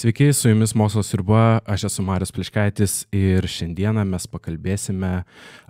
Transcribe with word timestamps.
Sveiki, 0.00 0.32
su 0.32 0.48
jumis 0.48 0.74
Mokslo 0.74 1.02
sriuba, 1.02 1.58
aš 1.66 1.84
esu 1.84 2.02
Marius 2.02 2.30
Pliškaitis 2.32 2.94
ir 3.12 3.44
šiandieną 3.44 4.06
mes 4.08 4.24
pakalbėsime 4.32 5.10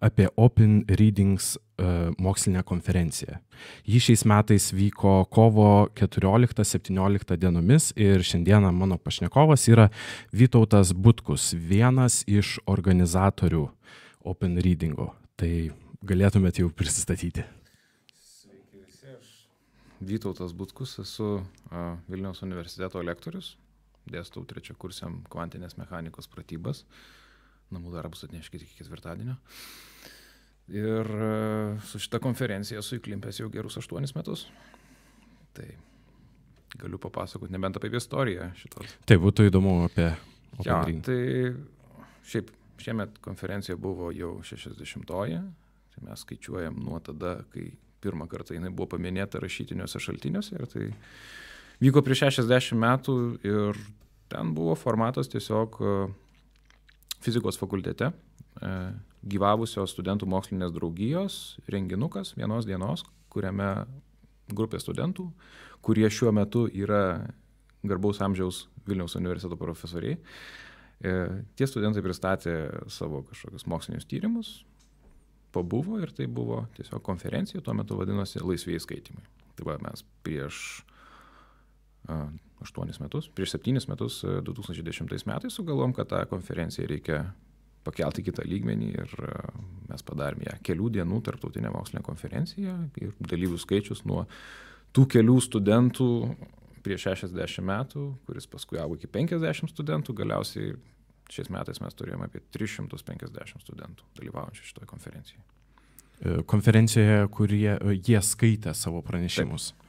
apie 0.06 0.28
Open 0.38 0.84
Readings 0.86 1.56
uh, 1.56 2.12
mokslinę 2.14 2.62
konferenciją. 2.62 3.40
Ji 3.90 3.98
šiais 4.06 4.22
metais 4.30 4.70
vyko 4.70 5.24
kovo 5.34 5.88
14-17 5.98 7.36
dienomis 7.42 7.90
ir 7.98 8.22
šiandieną 8.22 8.70
mano 8.70 9.02
pašnekovas 9.02 9.66
yra 9.66 9.90
Vytautas 10.30 10.94
Butkus, 10.94 11.50
vienas 11.54 12.22
iš 12.30 12.60
organizatorių 12.70 13.66
Open 14.30 14.60
Readingo. 14.62 15.10
Tai 15.34 15.72
galėtumėte 16.06 16.62
jau 16.62 16.70
prisistatyti. 16.70 17.50
Vytautas 20.00 20.54
Butkus, 20.56 20.94
esu 21.02 21.40
Vilniaus 22.08 22.40
universiteto 22.46 23.02
lektorius 23.04 23.54
dėstau 24.10 24.46
trečia 24.48 24.74
kursiam 24.78 25.20
kvantinės 25.30 25.76
mechanikos 25.78 26.28
pratybas. 26.30 26.84
Namų 27.70 27.92
darbus 27.94 28.24
atneškite 28.26 28.66
iki 28.66 28.80
ketvirtadienio. 28.80 29.36
Ir 30.70 31.10
su 31.86 32.00
šita 32.02 32.20
konferencija 32.22 32.80
esu 32.82 32.98
įklimpęs 32.98 33.42
jau 33.42 33.50
gerus 33.52 33.78
aštuonis 33.78 34.14
metus. 34.16 34.46
Tai 35.54 35.66
galiu 36.80 36.98
papasakoti 37.02 37.52
nebent 37.54 37.78
apie 37.78 37.90
istoriją 37.98 38.50
šitos. 38.58 38.96
Tai 39.06 39.18
būtų 39.22 39.50
įdomu 39.50 39.80
apie... 39.86 40.12
Ja, 40.66 40.80
tai 41.06 41.20
šiaip 42.26 42.50
šiemet 42.82 43.20
konferencija 43.22 43.76
buvo 43.78 44.10
jau 44.14 44.38
60-oji. 44.46 45.40
Tai 45.90 46.04
mes 46.06 46.22
skaičiuojam 46.24 46.78
nuo 46.82 46.98
tada, 47.02 47.40
kai 47.52 47.68
pirmą 48.00 48.28
kartą 48.30 48.56
jinai 48.56 48.72
buvo 48.72 48.90
paminėta 48.94 49.40
rašytiniuose 49.42 50.00
šaltiniuose. 50.02 50.56
Ir 50.56 50.70
tai 50.70 50.88
vyko 51.84 52.02
prieš 52.06 52.26
60 52.40 52.78
metų 52.80 53.16
ir 53.46 53.80
ten 54.30 54.54
buvo 54.54 54.76
formatas 54.78 55.30
tiesiog 55.32 55.78
e, 55.80 55.94
fizikos 57.24 57.58
fakultete 57.60 58.10
e, 58.10 58.74
gyvavusios 59.30 59.92
studentų 59.94 60.28
mokslinės 60.30 60.72
draugijos 60.76 61.40
renginukas 61.68 62.34
vienos 62.38 62.68
dienos, 62.68 63.04
kuriame 63.32 63.72
grupė 64.50 64.80
studentų, 64.82 65.28
kurie 65.84 66.08
šiuo 66.10 66.32
metu 66.34 66.66
yra 66.72 67.26
garbaus 67.86 68.20
amžiaus 68.24 68.66
Vilniaus 68.88 69.14
universiteto 69.16 69.58
profesoriai. 69.60 70.16
E, 71.00 71.12
tie 71.56 71.68
studentai 71.68 72.02
pristatė 72.04 72.54
savo 72.92 73.22
kažkokius 73.28 73.66
mokslinius 73.70 74.08
tyrimus, 74.08 74.50
pabuvo 75.52 75.98
ir 76.00 76.12
tai 76.16 76.28
buvo 76.30 76.64
tiesiog 76.76 77.02
konferencija, 77.02 77.62
tuo 77.64 77.74
metu 77.76 77.98
vadinosi 77.98 78.42
laisvėjai 78.42 78.84
skaitimai. 78.86 79.26
Tai 79.58 79.66
va 79.68 79.76
mes 79.82 80.04
prieš 80.24 80.62
aštuonis 82.60 83.00
metus, 83.00 83.28
prieš 83.34 83.54
septynis 83.54 83.86
metus, 83.88 84.20
2010 84.24 85.12
e, 85.14 85.20
metais 85.28 85.54
sugalvom, 85.54 85.94
kad 85.96 86.08
tą 86.10 86.22
konferenciją 86.30 86.88
reikia 86.90 87.22
pakelti 87.86 88.24
kitą 88.26 88.44
lygmenį 88.44 88.88
ir 88.92 89.12
mes 89.88 90.04
padarėm 90.04 90.44
ją 90.44 90.56
kelių 90.66 90.90
dienų 90.98 91.20
tarptautinę 91.24 91.70
mokslinę 91.72 92.02
konferenciją 92.04 92.76
ir 93.00 93.14
dalyvių 93.30 93.60
skaičius 93.60 94.04
nuo 94.08 94.26
tų 94.96 95.06
kelių 95.14 95.38
studentų 95.44 96.10
prieš 96.84 97.10
60 97.14 97.64
metų, 97.64 98.04
kuris 98.28 98.48
paskui 98.50 98.80
augo 98.80 98.96
iki 98.96 99.08
50 99.12 99.72
studentų, 99.72 100.16
galiausiai 100.20 100.74
šiais 101.32 101.50
metais 101.52 101.80
mes 101.82 101.96
turėjome 101.98 102.28
apie 102.28 102.42
350 102.56 103.64
studentų 103.64 104.06
dalyvaujančių 104.20 104.70
šitoje 104.70 104.90
konferencijoje. 104.90 105.44
Konferencijoje, 106.50 107.20
kurie 107.32 107.78
jie 107.96 108.18
skaitė 108.20 108.74
savo 108.76 109.00
pranešimus. 109.04 109.70
Taip 109.72 109.86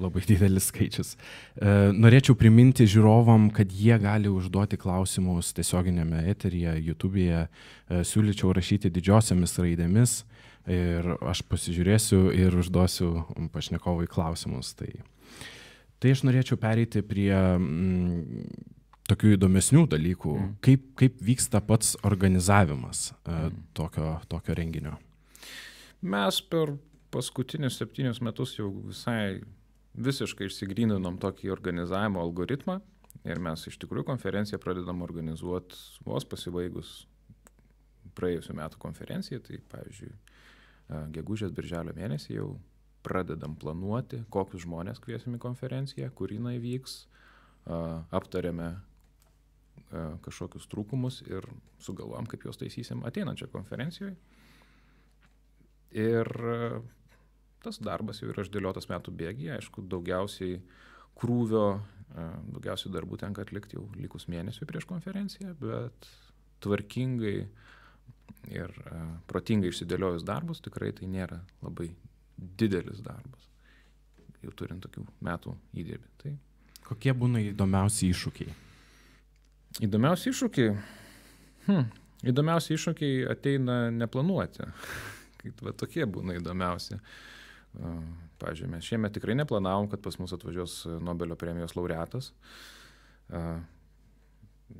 labai 0.00 0.22
didelis 0.28 0.68
skaičius. 0.70 1.14
E, 1.56 1.74
norėčiau 1.96 2.36
priminti 2.38 2.86
žiūrovam, 2.88 3.48
kad 3.54 3.72
jie 3.72 3.96
gali 4.00 4.30
užduoti 4.32 4.78
klausimus 4.80 5.52
tiesioginėme 5.56 6.26
eteryje, 6.32 6.76
YouTube'e. 6.90 7.46
E, 7.46 8.00
siūlyčiau 8.06 8.52
rašyti 8.56 8.92
didžiosiamis 8.92 9.56
raidėmis 9.62 10.18
ir 10.72 11.12
aš 11.22 11.44
pasižiūrėsiu 11.46 12.26
ir 12.34 12.56
užduosiu 12.58 13.10
pašnekovui 13.54 14.08
klausimus. 14.10 14.74
Tai, 14.76 14.90
tai 16.02 16.14
aš 16.16 16.24
norėčiau 16.26 16.58
pereiti 16.60 17.04
prie 17.06 17.32
mm, 17.32 18.75
tokių 19.10 19.34
įdomesnių 19.36 19.86
dalykų. 19.92 20.34
Mm. 20.40 20.54
Kaip, 20.64 20.88
kaip 20.98 21.20
vyksta 21.24 21.60
pats 21.64 21.94
organizavimas 22.06 23.10
e, 23.12 23.30
mm. 23.30 23.60
tokio, 23.76 24.16
tokio 24.30 24.56
renginio? 24.58 24.96
Mes 26.06 26.40
per 26.50 26.76
paskutinius 27.14 27.78
septynius 27.80 28.20
metus 28.24 28.56
jau 28.58 28.68
visai 28.88 29.40
visiškai 29.96 30.50
išsigryninom 30.50 31.16
tokį 31.22 31.50
organizavimo 31.54 32.20
algoritmą 32.20 32.80
ir 33.24 33.40
mes 33.42 33.62
iš 33.70 33.78
tikrųjų 33.80 34.06
konferenciją 34.10 34.60
pradedam 34.60 35.00
organizuoti 35.06 35.78
vos 36.04 36.26
pasibaigus 36.28 37.06
praėjusiu 38.16 38.54
metu 38.56 38.80
konferencijai, 38.80 39.42
tai 39.44 39.58
pavyzdžiui, 39.72 40.12
gegužės 41.16 41.52
birželio 41.56 41.92
mėnesį 41.96 42.36
jau 42.38 42.50
pradedam 43.06 43.54
planuoti, 43.58 44.22
kokius 44.32 44.64
žmonės 44.64 45.00
kviesim 45.02 45.36
į 45.36 45.42
konferenciją, 45.42 46.10
kur 46.16 46.32
jinai 46.32 46.56
vyks, 46.62 47.04
aptarėme 47.66 48.76
kažkokius 50.24 50.66
trūkumus 50.72 51.20
ir 51.28 51.46
sugalvom, 51.82 52.26
kaip 52.26 52.46
juos 52.46 52.58
taisysim 52.58 53.04
ateinančią 53.06 53.46
konferencijoje. 53.52 54.16
Ir 55.96 56.28
tas 57.66 57.78
darbas 57.82 58.20
jau 58.20 58.30
yra 58.30 58.44
išdėliotas 58.46 58.88
metų 58.90 59.14
bėgyje, 59.16 59.54
aišku, 59.56 59.84
daugiausiai 59.90 60.58
krūvio, 61.18 61.66
e, 61.76 62.26
daugiausiai 62.54 62.92
darbų 62.94 63.18
tenka 63.22 63.44
atlikti 63.46 63.78
jau 63.78 63.86
likus 63.98 64.28
mėnesiui 64.32 64.68
prieš 64.68 64.86
konferenciją, 64.90 65.54
bet 65.62 66.10
tvarkingai 66.64 67.36
ir 68.52 68.76
e, 68.90 69.00
protingai 69.30 69.72
išsidėliojus 69.72 70.26
darbus 70.26 70.62
tikrai 70.64 70.92
tai 70.96 71.08
nėra 71.10 71.40
labai 71.64 71.90
didelis 72.36 73.00
darbas, 73.04 73.48
jau 74.44 74.52
turint 74.54 74.84
tokių 74.84 75.06
metų 75.26 75.56
įdirbį. 75.80 76.12
Tai... 76.22 76.36
Kokie 76.86 77.16
būna 77.16 77.42
įdomiausi 77.48 78.12
iššūkiai? 78.12 78.65
Įdomiausi 79.84 80.30
iššūkiai. 80.32 80.74
Hmm. 81.66 81.88
Įdomiausi 82.26 82.76
iššūkiai 82.76 83.26
ateina 83.32 83.86
neplanuoti. 83.92 84.68
Kaip 85.42 85.60
va, 85.64 85.74
tokie 85.76 86.06
būna 86.08 86.38
įdomiausi. 86.38 86.98
Pavyzdžiui, 88.40 88.70
mes 88.72 88.86
šiemet 88.88 89.12
tikrai 89.16 89.36
neplanavom, 89.36 89.90
kad 89.92 90.00
pas 90.04 90.16
mus 90.16 90.32
atvažiuos 90.32 90.78
Nobelio 91.04 91.36
premijos 91.36 91.76
laureatas. 91.76 92.30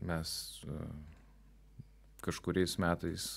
Mes 0.01 0.33
kažkuriais 2.25 2.79
metais 2.81 3.35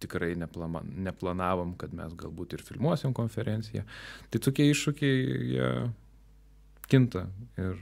tikrai 0.00 0.34
neplama, 0.38 0.82
neplanavom, 0.84 1.74
kad 1.80 1.92
mes 1.96 2.12
galbūt 2.18 2.56
ir 2.56 2.64
filmuosim 2.64 3.12
konferenciją. 3.16 3.84
Tai 4.32 4.40
tokie 4.44 4.68
iššūkiai, 4.72 5.24
jie 5.54 5.70
kinta 6.90 7.26
ir, 7.60 7.76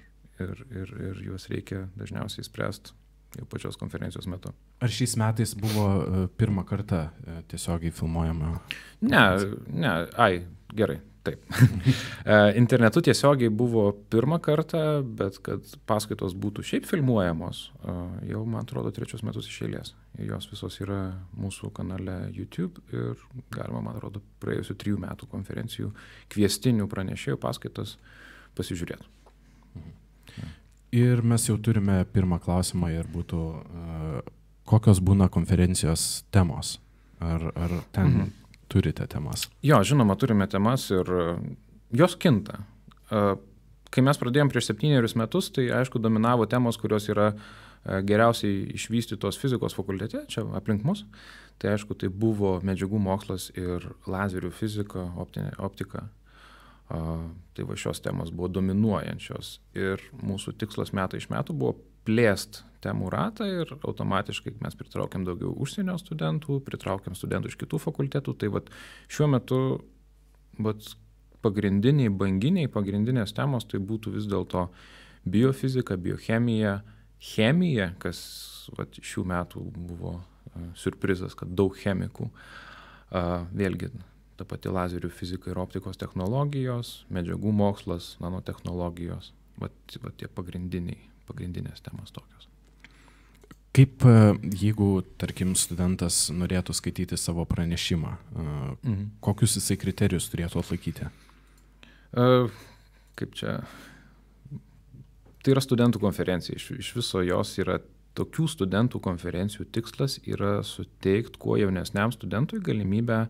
ir, 0.45 0.65
ir, 0.71 0.97
ir 1.11 1.21
juos 1.31 1.49
reikia 1.53 1.87
dažniausiai 1.99 2.47
spręsti 2.47 2.97
jau 3.37 3.47
pačios 3.49 3.77
konferencijos 3.77 4.29
metu. 4.31 4.53
Ar 4.81 4.93
šiais 4.93 5.17
metais 5.21 5.53
buvo 5.59 5.85
e, 5.99 6.25
pirmą 6.41 6.65
kartą 6.69 7.09
e, 7.09 7.43
tiesiogiai 7.51 7.93
filmuojama? 7.93 8.55
Ne, 9.05 9.25
ne, 9.69 9.93
ai, 10.17 10.47
gerai, 10.75 11.01
taip. 11.27 11.45
E, 12.29 12.37
internetu 12.61 13.01
tiesiogiai 13.05 13.49
buvo 13.49 13.87
pirmą 14.13 14.37
kartą, 14.45 14.81
bet 15.17 15.39
kad 15.45 15.65
paskaitos 15.89 16.35
būtų 16.37 16.65
šiaip 16.71 16.89
filmuojamos, 16.89 17.63
jau, 18.29 18.43
man 18.45 18.67
atrodo, 18.67 18.93
trečius 18.93 19.25
metus 19.25 19.49
iš 19.49 19.63
eilės. 19.65 19.95
Jos 20.21 20.49
visos 20.51 20.77
yra 20.85 20.99
mūsų 21.39 21.71
kanale 21.77 22.19
YouTube 22.37 22.83
ir 22.93 23.23
galima, 23.55 23.81
man 23.87 23.97
atrodo, 23.97 24.21
praėjusių 24.43 24.77
trijų 24.83 25.01
metų 25.07 25.31
konferencijų 25.33 25.95
kviestinių 26.35 26.89
pranešėjų 26.93 27.41
paskaitas 27.41 27.97
pasižiūrėti. 28.59 29.09
Mhm. 29.79 29.97
Ir 30.95 31.21
mes 31.21 31.45
jau 31.49 31.59
turime 31.61 32.01
pirmą 32.15 32.39
klausimą 32.41 32.89
ir 32.95 33.09
būtų, 33.13 33.43
kokios 34.69 35.03
būna 35.05 35.29
konferencijos 35.33 36.25
temos? 36.33 36.79
Ar, 37.21 37.51
ar 37.59 37.75
ten 37.93 38.09
mhm. 38.09 38.33
turite 38.71 39.07
temas? 39.11 39.49
Jo, 39.65 39.83
žinoma, 39.85 40.17
turime 40.17 40.47
temas 40.49 40.87
ir 40.95 41.11
jos 41.93 42.15
kinta. 42.17 42.63
Kai 43.09 44.05
mes 44.05 44.21
pradėjome 44.21 44.53
prieš 44.53 44.71
septynerius 44.71 45.17
metus, 45.19 45.49
tai 45.53 45.67
aišku 45.81 46.01
dominavo 46.01 46.47
temos, 46.49 46.79
kurios 46.81 47.09
yra 47.13 47.33
geriausiai 47.85 48.69
išvystytos 48.77 49.39
fizikos 49.41 49.77
fakultete, 49.77 50.25
čia 50.29 50.45
aplink 50.57 50.85
mus. 50.89 51.05
Tai 51.59 51.73
aišku, 51.75 51.97
tai 51.99 52.09
buvo 52.13 52.59
medžiagų 52.65 53.01
mokslas 53.03 53.49
ir 53.59 53.91
lazerių 54.07 54.53
fizika, 54.55 55.09
optinė, 55.19 55.57
optika 55.59 56.07
Tai 56.89 57.67
va 57.69 57.77
šios 57.77 58.01
temos 58.01 58.31
buvo 58.33 58.49
dominuojančios 58.49 59.59
ir 59.77 60.01
mūsų 60.25 60.55
tikslas 60.61 60.95
metai 60.97 61.21
iš 61.21 61.29
metų 61.29 61.57
buvo 61.59 61.75
plėst 62.09 62.63
temų 62.81 63.11
ratą 63.13 63.45
ir 63.51 63.75
automatiškai 63.77 64.55
mes 64.63 64.77
pritraukiam 64.79 65.27
daugiau 65.27 65.51
užsienio 65.61 65.99
studentų, 66.01 66.63
pritraukiam 66.65 67.17
studentų 67.19 67.53
iš 67.53 67.59
kitų 67.61 67.81
fakultetų. 67.83 68.35
Tai 68.41 68.53
va 68.55 68.63
šiuo 69.11 69.29
metu 69.35 69.59
vat, 70.65 70.95
pagrindiniai 71.45 72.09
banginiai, 72.09 72.71
pagrindinės 72.73 73.37
temos 73.37 73.69
tai 73.69 73.83
būtų 73.85 74.15
vis 74.17 74.31
dėlto 74.31 74.69
biofizika, 75.29 75.99
biochemija, 76.01 76.79
chemija, 77.35 77.93
kas 78.01 78.21
vat, 78.79 78.97
šių 78.97 79.27
metų 79.29 79.67
buvo 79.77 80.19
surprizas, 80.79 81.37
kad 81.39 81.53
daug 81.53 81.77
chemikų. 81.77 82.31
Vėlgi 83.59 83.93
ta 84.39 84.47
pati 84.49 84.71
lazerių 84.73 85.11
fizika 85.11 85.51
ir 85.51 85.59
optikos 85.59 85.99
technologijos, 86.01 87.03
medžiagų 87.13 87.53
mokslas, 87.55 88.15
nanotehnologijos. 88.23 89.33
Vat, 89.59 89.75
vat 90.05 90.15
tie 90.21 90.29
pagrindiniai, 90.31 91.01
pagrindinės 91.27 91.83
temos 91.83 92.15
tokios. 92.15 92.47
Kaip 93.75 94.03
jeigu, 94.59 95.03
tarkim, 95.21 95.53
studentas 95.59 96.29
norėtų 96.35 96.75
skaityti 96.75 97.19
savo 97.21 97.45
pranešimą, 97.47 98.15
mhm. 98.39 99.05
kokius 99.23 99.59
jisai 99.59 99.77
kriterijus 99.79 100.31
turėtų 100.33 100.63
atlaikyti? 100.63 101.11
Kaip 103.19 103.35
čia 103.37 103.59
tai 105.43 105.55
yra 105.55 105.63
studentų 105.65 106.01
konferencija. 106.03 106.57
Iš, 106.59 106.71
iš 106.83 106.91
viso 106.99 107.23
jos 107.25 107.55
yra 107.63 107.79
tokių 108.19 108.49
studentų 108.51 109.01
konferencijų 109.05 109.69
tikslas 109.73 110.19
yra 110.27 110.59
suteikti 110.67 111.39
kuo 111.41 111.57
jaunesniam 111.61 112.13
studentui 112.15 112.61
galimybę 112.65 113.27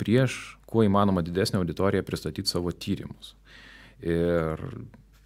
prieš 0.00 0.38
kuo 0.70 0.84
įmanoma 0.86 1.24
didesnę 1.26 1.60
auditoriją 1.60 2.06
pristatyti 2.06 2.48
savo 2.48 2.72
tyrimus. 2.72 3.34
Ir 4.00 4.62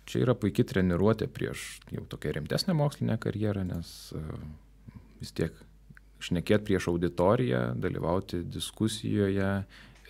čia 0.09 0.25
yra 0.25 0.35
puikiai 0.39 0.67
treniruotė 0.69 1.29
prieš 1.33 1.65
jau 1.95 2.05
tokią 2.11 2.35
rimtesnę 2.39 2.75
mokslinę 2.77 3.17
karjerą, 3.23 3.65
nes 3.69 3.95
e, 4.17 4.23
vis 5.23 5.33
tiek 5.37 5.57
šnekėti 6.25 6.71
prieš 6.71 6.89
auditoriją, 6.93 7.67
dalyvauti 7.81 8.43
diskusijoje 8.49 9.51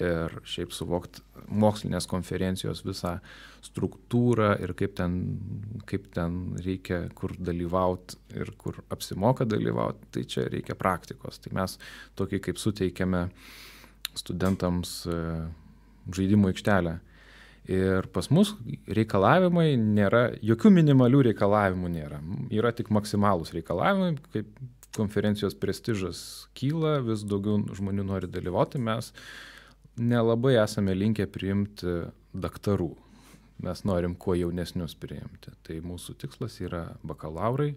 ir 0.02 0.32
šiaip 0.48 0.72
suvokt 0.74 1.20
mokslinės 1.46 2.08
konferencijos 2.10 2.82
visą 2.86 3.18
struktūrą 3.64 4.50
ir 4.64 4.72
kaip 4.78 4.96
ten, 4.98 5.18
kaip 5.86 6.08
ten 6.14 6.56
reikia, 6.64 7.04
kur 7.14 7.36
dalyvauti 7.38 8.18
ir 8.40 8.50
kur 8.58 8.80
apsimoka 8.94 9.46
dalyvauti, 9.46 10.10
tai 10.16 10.24
čia 10.26 10.48
reikia 10.50 10.74
praktikos. 10.78 11.38
Tai 11.44 11.54
mes 11.60 11.78
tokį 12.18 12.42
kaip 12.48 12.58
suteikiame 12.60 13.28
studentams 14.20 15.02
e, 15.08 15.18
žaidimų 16.14 16.52
aikštelę. 16.52 16.98
Ir 17.74 18.10
pas 18.12 18.28
mus 18.28 18.52
reikalavimai 18.92 19.70
nėra, 19.80 20.34
jokių 20.44 20.72
minimalių 20.74 21.22
reikalavimų 21.30 21.90
nėra. 21.94 22.18
Yra 22.52 22.74
tik 22.76 22.90
maksimalūs 22.92 23.54
reikalavimai, 23.56 24.18
kaip 24.34 24.50
konferencijos 24.94 25.56
prestižas 25.58 26.18
kyla, 26.58 26.98
vis 27.06 27.24
daugiau 27.26 27.62
žmonių 27.74 28.04
nori 28.06 28.28
dalyvauti, 28.30 28.78
mes 28.78 29.10
nelabai 29.96 30.58
esame 30.60 30.94
linkę 30.96 31.26
priimti 31.30 32.02
daktarų. 32.34 32.92
Mes 33.64 33.84
norim 33.86 34.16
kuo 34.18 34.34
jaunesnius 34.36 34.96
priimti. 34.98 35.54
Tai 35.64 35.78
mūsų 35.86 36.16
tikslas 36.20 36.58
yra 36.60 36.84
bakalaurai, 37.06 37.70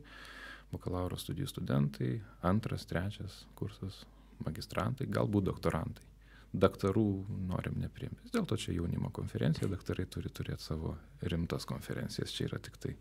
bakalauro 0.74 1.16
studijų 1.22 1.48
studentai, 1.52 2.18
antras, 2.46 2.84
trečias 2.90 3.46
kursas, 3.56 4.02
magistrantai, 4.44 5.08
galbūt 5.08 5.48
doktorantai. 5.48 6.07
Daktarų 6.54 7.08
norim 7.50 7.82
nepriimti. 7.82 8.24
Vis 8.24 8.36
dėlto 8.36 8.56
čia 8.60 8.76
jaunimo 8.78 9.12
konferencija, 9.14 9.68
daktarai 9.72 10.08
turi 10.10 10.32
turėti 10.32 10.64
savo 10.64 10.96
rimtas 11.22 11.68
konferencijas, 11.68 12.32
čia 12.34 12.48
yra 12.48 12.62
tik 12.64 12.80
tai 12.82 12.94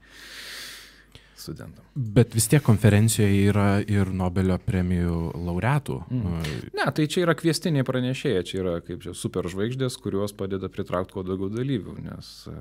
studentam. 1.37 1.85
Bet 1.95 2.35
vis 2.35 2.49
tiek 2.49 2.63
konferencijoje 2.65 3.47
yra 3.51 3.69
ir 3.87 4.11
Nobelio 4.15 4.57
premijų 4.63 5.19
laureatų. 5.47 5.99
Mm. 6.11 6.47
Ne, 6.77 6.87
tai 6.97 7.07
čia 7.13 7.23
yra 7.27 7.37
kvestiniai 7.39 7.87
pranešėjai, 7.87 8.45
čia 8.49 8.61
yra 8.63 8.77
kaip 8.85 9.05
čia 9.05 9.15
superžvaigždės, 9.17 9.99
kurios 10.03 10.35
padeda 10.37 10.71
pritraukti 10.73 11.17
kuo 11.17 11.25
daugiau 11.27 11.51
dalyvių, 11.53 11.99
nes 12.09 12.33
e, 12.51 12.57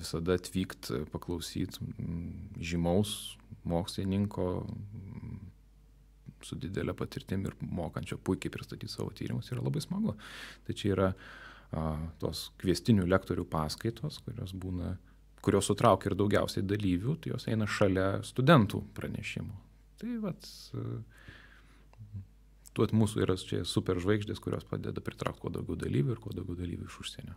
visada 0.00 0.38
atvykti, 0.40 1.04
paklausyti 1.12 1.92
žymaus 2.72 3.36
mokslininko 3.68 4.48
su 6.46 6.58
didelė 6.60 6.94
patirtim 6.96 7.44
ir 7.46 7.54
mokančio 7.60 8.18
puikiai 8.24 8.52
pristatyti 8.54 8.90
savo 8.92 9.12
tyrimus 9.16 9.52
yra 9.52 9.64
labai 9.64 9.82
smagu. 9.84 10.16
Tai 10.66 10.76
čia 10.76 10.92
yra 10.94 11.12
a, 11.12 11.84
tos 12.22 12.48
kvestinių 12.62 13.06
lektorių 13.10 13.46
paskaitos, 13.50 14.20
kurios 14.26 14.54
būna 14.56 14.96
kurios 15.40 15.70
sutraukia 15.70 16.10
ir 16.10 16.16
daugiausiai 16.20 16.64
dalyvių, 16.66 17.16
tai 17.20 17.34
jos 17.34 17.46
eina 17.50 17.68
šalia 17.68 18.20
studentų 18.26 18.82
pranešimų. 18.96 19.54
Tai 20.00 20.16
vat, 20.24 20.48
tuot 22.76 22.94
mūsų 22.96 23.24
yra 23.24 23.36
čia 23.40 23.62
super 23.68 24.00
žvaigždės, 24.00 24.40
kurios 24.42 24.66
padeda 24.68 25.02
pritraukti 25.04 25.44
kuo 25.44 25.52
daugiau 25.52 25.78
dalyvių 25.80 26.16
ir 26.16 26.22
kuo 26.22 26.34
daugiau 26.36 26.58
dalyvių 26.60 26.88
iš 26.88 26.98
užsienio. 27.04 27.36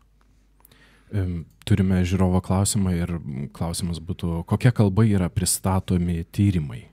Turime 1.68 2.00
žiūrovo 2.08 2.40
klausimą 2.44 2.94
ir 2.98 3.12
klausimas 3.54 4.00
būtų, 4.02 4.42
kokia 4.50 4.72
kalba 4.74 5.06
yra 5.06 5.28
pristatomi 5.30 6.24
tyrimai? 6.34 6.88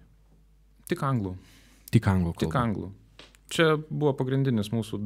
Tik 0.91 1.05
anglų. 1.07 1.37
Tik 1.90 2.06
anglų 2.10 2.34
kalba. 2.34 2.44
Tik 2.44 2.58
anglų. 2.60 2.90
Čia 3.50 3.66
buvo 3.90 4.12
pagrindinis 4.19 4.70
mūsų 4.70 5.00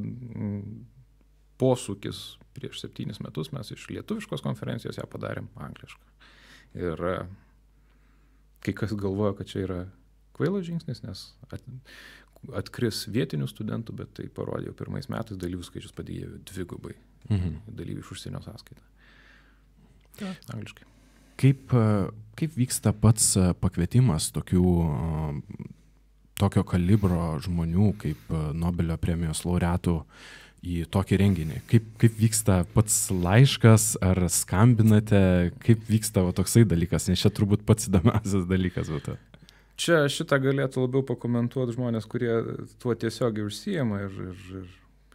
posūkis 1.61 2.23
prieš 2.55 2.83
septynis 2.83 3.21
metus 3.23 3.51
mes 3.55 3.71
iš 3.75 3.87
lietuviškos 3.91 4.43
konferencijos 4.45 4.99
ją 4.99 5.07
padarėm 5.11 5.49
anglišką. 5.67 6.31
Ir 6.79 7.05
e, 7.11 7.19
kai 8.65 8.75
kas 8.77 8.95
galvoja, 8.99 9.35
kad 9.39 9.51
čia 9.51 9.63
yra 9.67 9.81
kvailas 10.35 10.67
žingsnis, 10.67 11.03
nes 11.07 11.25
at, 11.51 11.63
atkris 12.59 13.05
vietinių 13.15 13.49
studentų, 13.51 13.95
bet 14.01 14.15
tai 14.19 14.27
parodė 14.35 14.71
jau 14.71 14.79
pirmais 14.79 15.09
metais 15.13 15.39
dalyvių 15.41 15.67
skaičius 15.67 15.95
padėjo 15.97 16.35
dvigubai. 16.51 16.97
Mhm. 17.31 17.63
Dalyvių 17.79 18.05
iš 18.05 18.13
užsienio 18.17 18.43
sąskaitą. 18.45 18.83
Ja, 20.21 20.35
angliškai. 20.55 20.87
Kaip, 21.41 21.73
e, 21.75 21.87
kaip 22.39 22.59
vyksta 22.59 22.95
pats 22.95 23.33
e, 23.39 23.49
pakvietimas 23.59 24.31
tokių, 24.35 24.67
tokio 26.41 26.65
kalibro 26.67 27.35
žmonių 27.45 27.91
kaip 28.01 28.33
Nobelio 28.55 28.97
premijos 29.01 29.45
laureatų 29.47 29.99
į 30.65 30.85
tokį 30.93 31.19
renginį? 31.21 31.61
Kaip, 31.71 31.87
kaip 32.01 32.17
vyksta 32.19 32.63
pats 32.75 32.97
laiškas, 33.13 33.95
ar 34.05 34.25
skambinate, 34.33 35.53
kaip 35.65 35.85
vyksta 35.91 36.25
va, 36.27 36.35
toksai 36.37 36.65
dalykas, 36.69 37.09
nes 37.11 37.23
čia 37.23 37.33
turbūt 37.35 37.67
pats 37.69 37.91
įdomiausias 37.91 38.49
dalykas 38.51 38.91
būtų. 38.93 39.19
Čia 39.81 40.05
šitą 40.11 40.39
galėtų 40.39 40.85
labiau 40.85 41.03
pakomentuoti 41.07 41.75
žmonės, 41.75 42.07
kurie 42.07 42.33
tuo 42.83 42.95
tiesiogiai 42.95 43.49
užsijama 43.49 44.05
ir, 44.05 44.19
ir, 44.29 44.43
ir 44.61 44.69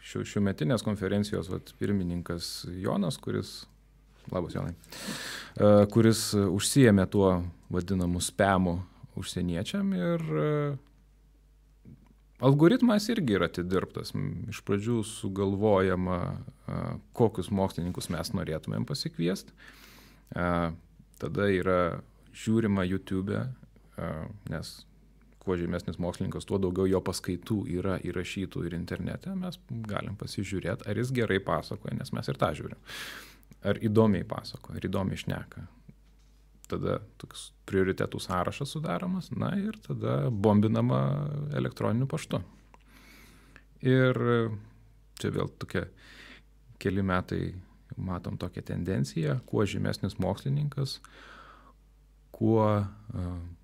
šių, 0.09 0.25
šių 0.27 0.43
metinės 0.43 0.83
konferencijos 0.85 1.47
vat, 1.51 1.71
pirmininkas 1.79 2.67
Jonas, 2.81 3.17
kuris, 3.21 3.53
labas 4.33 4.57
Jonai, 4.57 4.73
e, 4.75 5.71
kuris 5.93 6.31
užsijėmė 6.35 7.07
tuo 7.11 7.37
vadinamu 7.71 8.19
spemu 8.23 8.79
užsieniečiam 9.19 9.95
ir 9.95 10.27
Algoritmas 12.39 13.09
irgi 13.11 13.35
yra 13.35 13.49
atidirbtas. 13.49 14.13
Iš 14.47 14.61
pradžių 14.67 15.01
sugalvojama, 15.03 16.19
kokius 17.17 17.49
mokslininkus 17.51 18.07
mes 18.13 18.31
norėtumėm 18.31 18.85
pasikviesti. 18.87 19.51
Tada 20.31 21.47
yra 21.51 21.79
žiūrima 22.31 22.85
YouTube, 22.87 23.41
nes 24.51 24.71
kuo 25.39 25.57
žemesnis 25.59 25.99
mokslininkas, 25.99 26.47
tuo 26.47 26.59
daugiau 26.61 26.87
jo 26.87 27.01
paskaitų 27.03 27.63
yra 27.79 27.97
įrašytų 28.07 28.63
ir 28.67 28.77
internete. 28.77 29.33
Mes 29.35 29.59
galim 29.89 30.15
pasižiūrėti, 30.19 30.87
ar 30.87 30.99
jis 30.99 31.11
gerai 31.15 31.41
pasakoja, 31.43 31.97
nes 31.99 32.13
mes 32.15 32.31
ir 32.31 32.39
tą 32.39 32.53
žiūrim. 32.55 32.79
Ar 33.67 33.79
įdomiai 33.83 34.23
pasakoja, 34.27 34.79
ar 34.79 34.87
įdomiai 34.87 35.19
išneka 35.19 35.65
tada 36.69 36.99
toks 37.21 37.49
prioritetų 37.69 38.21
sąrašas 38.23 38.75
sudaromas, 38.75 39.29
na 39.31 39.51
ir 39.59 39.77
tada 39.85 40.29
bombinama 40.29 41.01
elektroniniu 41.57 42.07
paštu. 42.09 42.41
Ir 43.85 44.19
čia 45.19 45.31
vėl 45.35 45.51
tokia 45.61 45.85
keli 46.79 47.03
metai 47.05 47.43
matom 47.99 48.37
tokią 48.39 48.63
tendenciją, 48.71 49.39
kuo 49.49 49.65
žymesnis 49.67 50.17
mokslininkas, 50.21 50.99
kuo, 52.35 52.65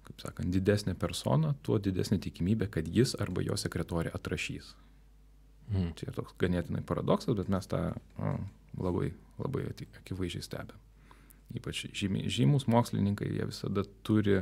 kaip 0.08 0.24
sakant, 0.24 0.52
didesnė 0.52 0.96
persona, 1.00 1.54
tuo 1.64 1.78
didesnė 1.80 2.20
tikimybė, 2.24 2.70
kad 2.72 2.90
jis 2.92 3.16
arba 3.22 3.44
jo 3.46 3.58
sekretorė 3.60 4.12
atrašys. 4.16 4.74
Hmm. 5.72 5.94
Čia 5.98 6.12
toks 6.14 6.36
ganėtinai 6.42 6.84
paradoksas, 6.86 7.38
bet 7.38 7.50
mes 7.50 7.70
tą 7.70 7.88
labai, 8.78 9.14
labai 9.42 9.70
akivaizdžiai 9.72 10.46
stebėm 10.46 10.85
ypač 11.54 11.86
žymi, 11.94 12.26
žymus 12.32 12.68
mokslininkai, 12.72 13.30
jie 13.38 13.50
visada 13.50 13.86
turi 14.04 14.42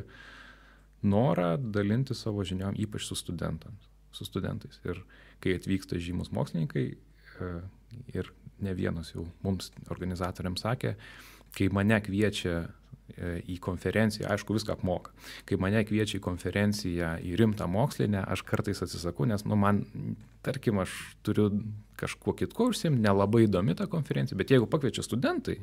norą 1.03 1.57
dalinti 1.57 2.15
savo 2.15 2.45
žiniom, 2.47 2.77
ypač 2.79 3.07
su, 3.09 3.17
su 3.17 4.25
studentais. 4.25 4.79
Ir 4.87 5.03
kai 5.43 5.57
atvyksta 5.59 5.99
žymus 5.99 6.31
mokslininkai, 6.31 6.85
e, 6.93 7.51
ir 8.15 8.31
ne 8.63 8.73
vienas 8.77 9.11
jau 9.13 9.25
mums 9.43 9.71
organizatoriams 9.91 10.63
sakė, 10.63 10.95
kai 11.53 11.67
mane 11.73 11.99
kviečia 12.01 12.55
e, 12.63 13.35
į 13.51 13.59
konferenciją, 13.63 14.29
aišku, 14.31 14.55
viską 14.55 14.77
apmoka. 14.77 15.13
Kai 15.49 15.59
mane 15.61 15.83
kviečia 15.85 16.17
į 16.21 16.23
konferenciją, 16.23 17.13
į 17.21 17.35
rimtą 17.41 17.67
mokslinę, 17.69 18.23
aš 18.23 18.45
kartais 18.47 18.81
atsisakau, 18.85 19.27
nes, 19.29 19.45
nu, 19.49 19.59
man, 19.59 19.83
tarkim, 20.45 20.79
aš 20.83 20.95
turiu 21.25 21.49
kažkuo 21.99 22.35
kitko 22.39 22.71
užsiimti, 22.71 23.03
nelabai 23.03 23.45
įdomi 23.47 23.75
ta 23.77 23.89
konferencija, 23.91 24.39
bet 24.39 24.55
jeigu 24.55 24.69
pakviečia 24.71 25.05
studentai, 25.05 25.59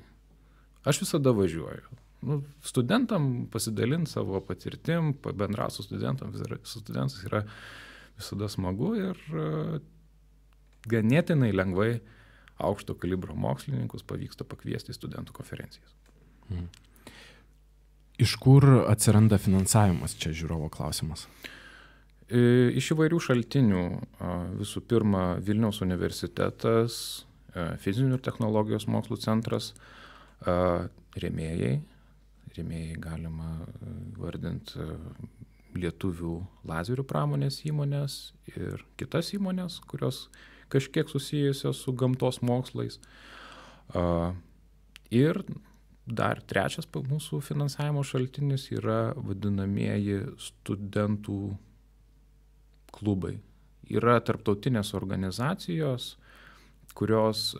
aš 0.84 1.02
visada 1.04 1.32
važiuoju. 1.36 1.98
Nu, 2.22 2.42
studentam 2.62 3.46
pasidalinti 3.52 4.10
savo 4.10 4.40
patirtim, 4.44 5.14
bendrauti 5.34 5.74
su 5.74 5.82
studentam, 5.82 6.34
su 6.62 6.80
studentais 6.80 7.24
yra 7.24 7.44
visada 8.16 8.48
smagu 8.48 8.92
ir 8.98 9.22
e, 9.32 9.80
ganėtinai 10.90 11.52
lengvai 11.56 11.94
aukšto 12.60 12.94
kalibro 13.00 13.34
mokslininkus 13.34 14.04
pavyksta 14.04 14.44
pakviesti 14.44 14.92
į 14.92 14.98
studentų 14.98 15.32
konferencijas. 15.36 15.96
Hmm. 16.50 16.68
Iš 18.20 18.34
kur 18.42 18.66
atsiranda 18.90 19.38
finansavimas, 19.40 20.12
čia 20.20 20.34
žiūrovo 20.36 20.68
klausimas? 20.72 21.24
E, 22.28 22.68
iš 22.76 22.92
įvairių 22.94 23.20
šaltinių. 23.24 23.84
Visų 24.60 24.82
pirma, 24.90 25.38
Vilniaus 25.42 25.80
universitetas, 25.86 27.24
e, 27.54 27.64
fizinių 27.80 28.18
ir 28.18 28.24
technologijos 28.26 28.84
mokslų 28.92 29.18
centras, 29.24 29.72
rėmėjai. 30.44 31.80
Rėmėjai 32.56 32.96
galima 32.98 33.50
vardinti 34.18 34.82
lietuvių 35.78 36.34
lazerių 36.66 37.04
pramonės 37.06 37.60
įmonės 37.68 38.14
ir 38.50 38.82
kitas 38.98 39.30
įmonės, 39.36 39.78
kurios 39.86 40.24
kažkiek 40.70 41.10
susijusios 41.10 41.82
su 41.84 41.94
gamtos 41.94 42.40
mokslais. 42.42 42.98
Ir 45.14 45.42
dar 46.10 46.40
trečias 46.42 46.88
mūsų 46.90 47.38
finansavimo 47.46 48.02
šaltinis 48.02 48.66
yra 48.74 49.12
vadinamieji 49.14 50.24
studentų 50.42 51.38
klubai. 52.90 53.36
Yra 53.90 54.18
tarptautinės 54.22 54.90
organizacijos, 54.98 56.16
kurios 56.94 57.54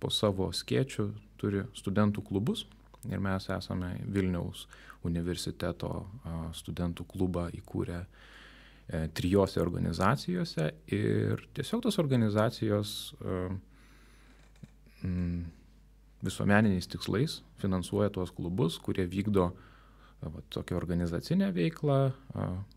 po 0.00 0.12
savo 0.12 0.50
skėčių 0.52 1.08
turi 1.38 1.64
studentų 1.78 2.24
klubus 2.26 2.66
ir 3.08 3.22
mes 3.22 3.46
esame 3.54 3.94
Vilniaus 4.14 4.66
universiteto 5.06 5.92
studentų 6.58 7.06
klubą 7.08 7.46
įkūrę 7.54 8.02
E, 8.88 9.08
trijose 9.12 9.60
organizacijose 9.60 10.70
ir 10.96 11.42
tiesiog 11.52 11.82
tos 11.84 11.98
organizacijos 12.00 12.92
visuomeniniais 16.24 16.88
tikslais 16.88 17.34
finansuoja 17.60 18.08
tuos 18.14 18.32
klubus, 18.32 18.78
kurie 18.80 19.04
vykdo 19.04 19.50
va, 20.22 20.40
tokią 20.48 20.78
organizacinę 20.80 21.50
veiklą, 21.52 21.98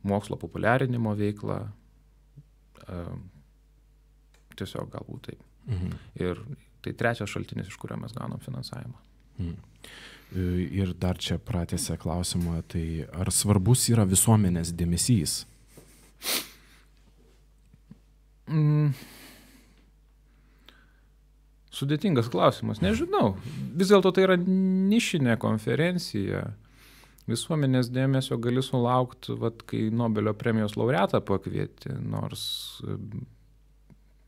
mokslo 0.04 0.36
populiarinimo 0.42 1.16
veiklą, 1.16 1.62
tiesiog 4.60 4.92
galbūt 4.92 5.32
taip. 5.32 5.48
Mhm. 5.72 5.96
Ir 6.20 6.44
tai 6.82 6.96
trečias 6.98 7.30
šaltinis, 7.30 7.70
iš 7.72 7.78
kurio 7.82 8.00
mes 8.02 8.14
gaunam 8.18 8.42
finansavimą. 8.44 8.98
Mhm. 9.40 9.56
Ir 10.72 10.94
dar 10.96 11.18
čia 11.20 11.36
pratęsė 11.44 11.98
klausimą, 12.00 12.62
tai 12.72 13.04
ar 13.12 13.34
svarbus 13.36 13.90
yra 13.92 14.06
visuomenės 14.08 14.72
dėmesys 14.72 15.42
Mm. 18.52 18.92
Sudėtingas 21.72 22.28
klausimas, 22.32 22.82
nežinau. 22.84 23.36
Vis 23.80 23.92
dėlto 23.94 24.12
tai 24.14 24.26
yra 24.28 24.36
nišinė 24.42 25.38
konferencija. 25.42 26.50
Visuomenės 27.32 27.88
dėmesio 27.94 28.36
gali 28.42 28.64
sulaukti, 28.66 29.38
vat, 29.40 29.64
kai 29.70 29.86
Nobelio 29.94 30.34
premijos 30.36 30.76
laureatą 30.76 31.22
pakvieti, 31.24 31.94
nors 32.02 32.44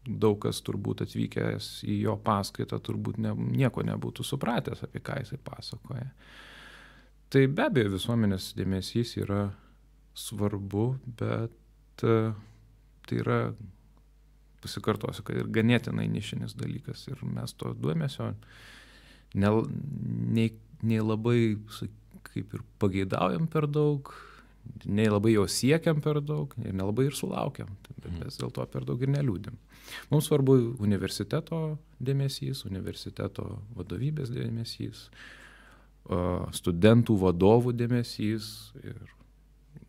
daug 0.04 0.40
kas 0.44 0.60
turbūt 0.66 1.06
atvykęs 1.06 1.70
į 1.88 2.00
jo 2.04 2.16
paskaitą 2.24 2.80
turbūt 2.84 3.20
ne, 3.24 3.34
nieko 3.34 3.86
nebūtų 3.88 4.26
supratęs, 4.28 4.84
apie 4.88 5.02
ką 5.04 5.22
jisai 5.22 5.40
pasakoja. 5.44 6.10
Tai 7.34 7.44
be 7.50 7.66
abejo 7.66 7.96
visuomenės 7.96 8.52
dėmesys 8.58 9.16
yra 9.22 9.48
svarbu, 10.14 10.88
bet 11.20 12.04
tai 12.04 13.18
yra 13.20 13.40
pasikartosiu, 14.64 15.26
kad 15.28 15.40
ir 15.40 15.50
ganėtinai 15.54 16.06
nišinis 16.12 16.56
dalykas 16.60 17.08
ir 17.10 17.24
mes 17.28 17.56
to 17.58 17.74
dėmesio 17.76 18.34
nei, 19.34 20.52
nei 20.84 21.02
labai 21.02 21.40
kaip 22.24 22.54
ir 22.56 22.64
pageidaujam 22.80 23.48
per 23.52 23.68
daug, 23.68 24.14
nei 24.86 25.10
labai 25.12 25.36
jo 25.36 25.46
siekiam 25.50 26.00
per 26.04 26.22
daug 26.24 26.54
ir 26.64 26.76
nelabai 26.76 27.10
ir 27.10 27.18
sulaukiam, 27.18 27.74
bet 27.90 28.08
mhm. 28.08 28.24
mes 28.24 28.40
dėl 28.40 28.54
to 28.56 28.66
per 28.72 28.88
daug 28.88 29.02
ir 29.04 29.12
neliūdim. 29.12 29.58
Mums 30.12 30.30
svarbu 30.30 30.58
universiteto 30.84 31.78
dėmesys, 32.04 32.64
universiteto 32.68 33.60
vadovybės 33.78 34.32
dėmesys, 34.34 35.08
studentų 36.58 37.16
vadovų 37.22 37.74
dėmesys 37.80 38.46
ir 38.84 39.00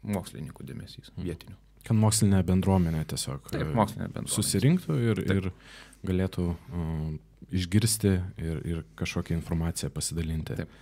mokslininkų 0.04 0.66
dėmesys 0.66 1.12
mhm. 1.14 1.28
vietinių. 1.28 1.60
Kad 1.84 1.98
mokslinė 2.00 2.40
bendruomenė 2.48 3.02
tiesiog 3.10 3.50
Taip, 3.52 3.68
mokslinė 3.76 4.06
bendruomenė. 4.08 4.32
susirinktų 4.32 4.94
ir, 5.04 5.20
Taip. 5.20 5.36
ir 5.36 6.08
galėtų 6.08 6.46
uh, 6.54 7.02
išgirsti 7.52 8.14
ir, 8.40 8.60
ir 8.64 8.82
kažkokią 8.96 9.36
informaciją 9.36 9.90
pasidalinti. 9.92 10.56
Taip. 10.62 10.80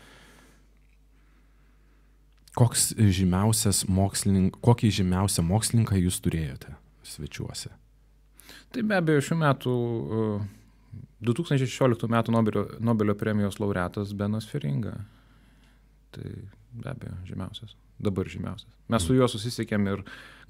Koks 2.54 2.92
žymiausias 3.00 3.86
mokslininkas, 3.88 4.60
kokį 4.62 4.90
žymiausią 5.00 5.44
mokslininką 5.48 5.96
jūs 6.02 6.20
turėjote 6.22 6.74
svečiuose? 7.08 7.72
Tai 8.72 8.82
be 8.88 8.96
abejo, 8.96 9.22
šių 9.28 9.38
metų, 9.42 9.76
2016 11.28 12.08
metų 12.12 12.34
Nobelio, 12.34 12.64
Nobelio 12.80 13.16
premijos 13.18 13.60
laureatas 13.60 14.14
Benas 14.16 14.48
Feringa. 14.48 14.96
Tai 16.12 16.34
be 16.72 16.92
abejo, 16.92 17.16
žymiausias 17.28 17.76
dabar 18.02 18.28
žymiausias. 18.28 18.70
Mes 18.90 19.04
su 19.06 19.14
juo 19.16 19.28
susisiekėm 19.30 19.88
ir 19.92 20.02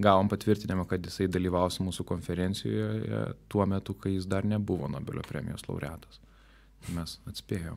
gavom 0.03 0.31
patvirtinimą, 0.33 0.87
kad 0.91 1.05
jisai 1.07 1.29
dalyvaus 1.31 1.79
mūsų 1.85 2.07
konferencijoje 2.09 3.25
tuo 3.53 3.67
metu, 3.69 3.95
kai 3.99 4.15
jis 4.17 4.27
dar 4.31 4.47
nebuvo 4.49 4.89
Nobelio 4.91 5.25
premijos 5.29 5.67
laureatas. 5.69 6.21
Mes 6.97 7.19
atspėjom. 7.31 7.77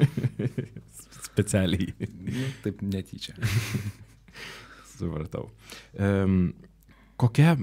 Specialiai. 1.30 1.94
Nu, 2.02 2.48
taip 2.66 2.82
netyčia. 2.84 3.36
Supratau. 4.98 5.48
Um, 5.96 6.52
kokia, 7.20 7.54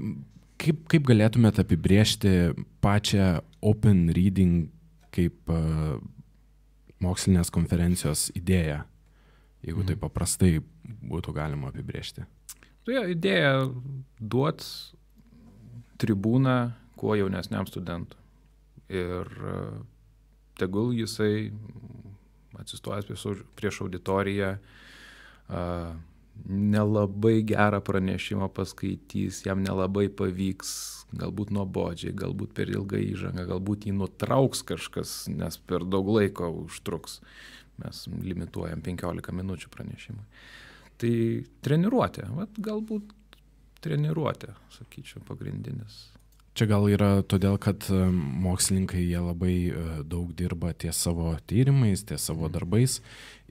kaip, 0.62 0.86
kaip 0.90 1.10
galėtumėte 1.10 1.64
apibriežti 1.66 2.36
pačią 2.84 3.34
Open 3.62 4.08
Reading 4.14 4.70
kaip 5.12 5.52
uh, 5.52 5.98
mokslinės 7.02 7.50
konferencijos 7.52 8.30
idėją? 8.38 8.82
jeigu 9.66 9.84
tai 9.86 9.96
paprastai 9.98 10.56
būtų 10.82 11.34
galima 11.36 11.70
apibriežti? 11.70 12.26
Tai 12.82 13.04
idėja 13.12 13.68
duot 14.18 14.64
tribūną 16.02 16.56
kuo 16.98 17.14
jaunesniam 17.18 17.68
studentui. 17.70 18.18
Ir 18.92 19.28
e, 19.30 19.58
tegul 20.58 20.90
jisai 20.96 21.52
atsistojęs 22.58 23.06
prieš 23.56 23.80
auditoriją 23.86 24.56
nelabai 26.48 27.42
gerą 27.46 27.80
pranešimą 27.84 28.48
paskaitys, 28.56 29.42
jam 29.46 29.62
nelabai 29.62 30.08
pavyks, 30.08 30.72
galbūt 31.16 31.52
nuobodžiai, 31.54 32.14
galbūt 32.16 32.54
per 32.56 32.72
ilgą 32.72 33.00
įžangą, 33.12 33.46
galbūt 33.50 33.86
jį 33.86 33.96
nutrauks 33.98 34.64
kažkas, 34.66 35.14
nes 35.32 35.58
per 35.68 35.84
daug 35.84 36.08
laiko 36.08 36.50
užtruks 36.64 37.20
mes 37.82 38.04
limituojam 38.22 38.82
15 38.84 39.34
minučių 39.38 39.72
pranešimui. 39.72 40.24
Tai 41.02 41.12
treniruotė, 41.66 42.28
vat, 42.36 42.58
galbūt 42.62 43.14
treniruotė, 43.82 44.52
sakyčiau, 44.76 45.22
pagrindinis. 45.26 46.11
Čia 46.52 46.66
gal 46.68 46.84
yra 46.92 47.22
todėl, 47.24 47.54
kad 47.56 47.86
e, 47.88 47.98
mokslininkai 48.44 49.00
jie 49.00 49.20
labai 49.24 49.54
e, 49.72 49.84
daug 50.04 50.34
dirba 50.36 50.74
ties 50.76 50.98
savo 51.00 51.30
tyrimais, 51.48 52.02
ties 52.04 52.26
savo 52.28 52.44
mhm. 52.44 52.52
darbais 52.52 52.98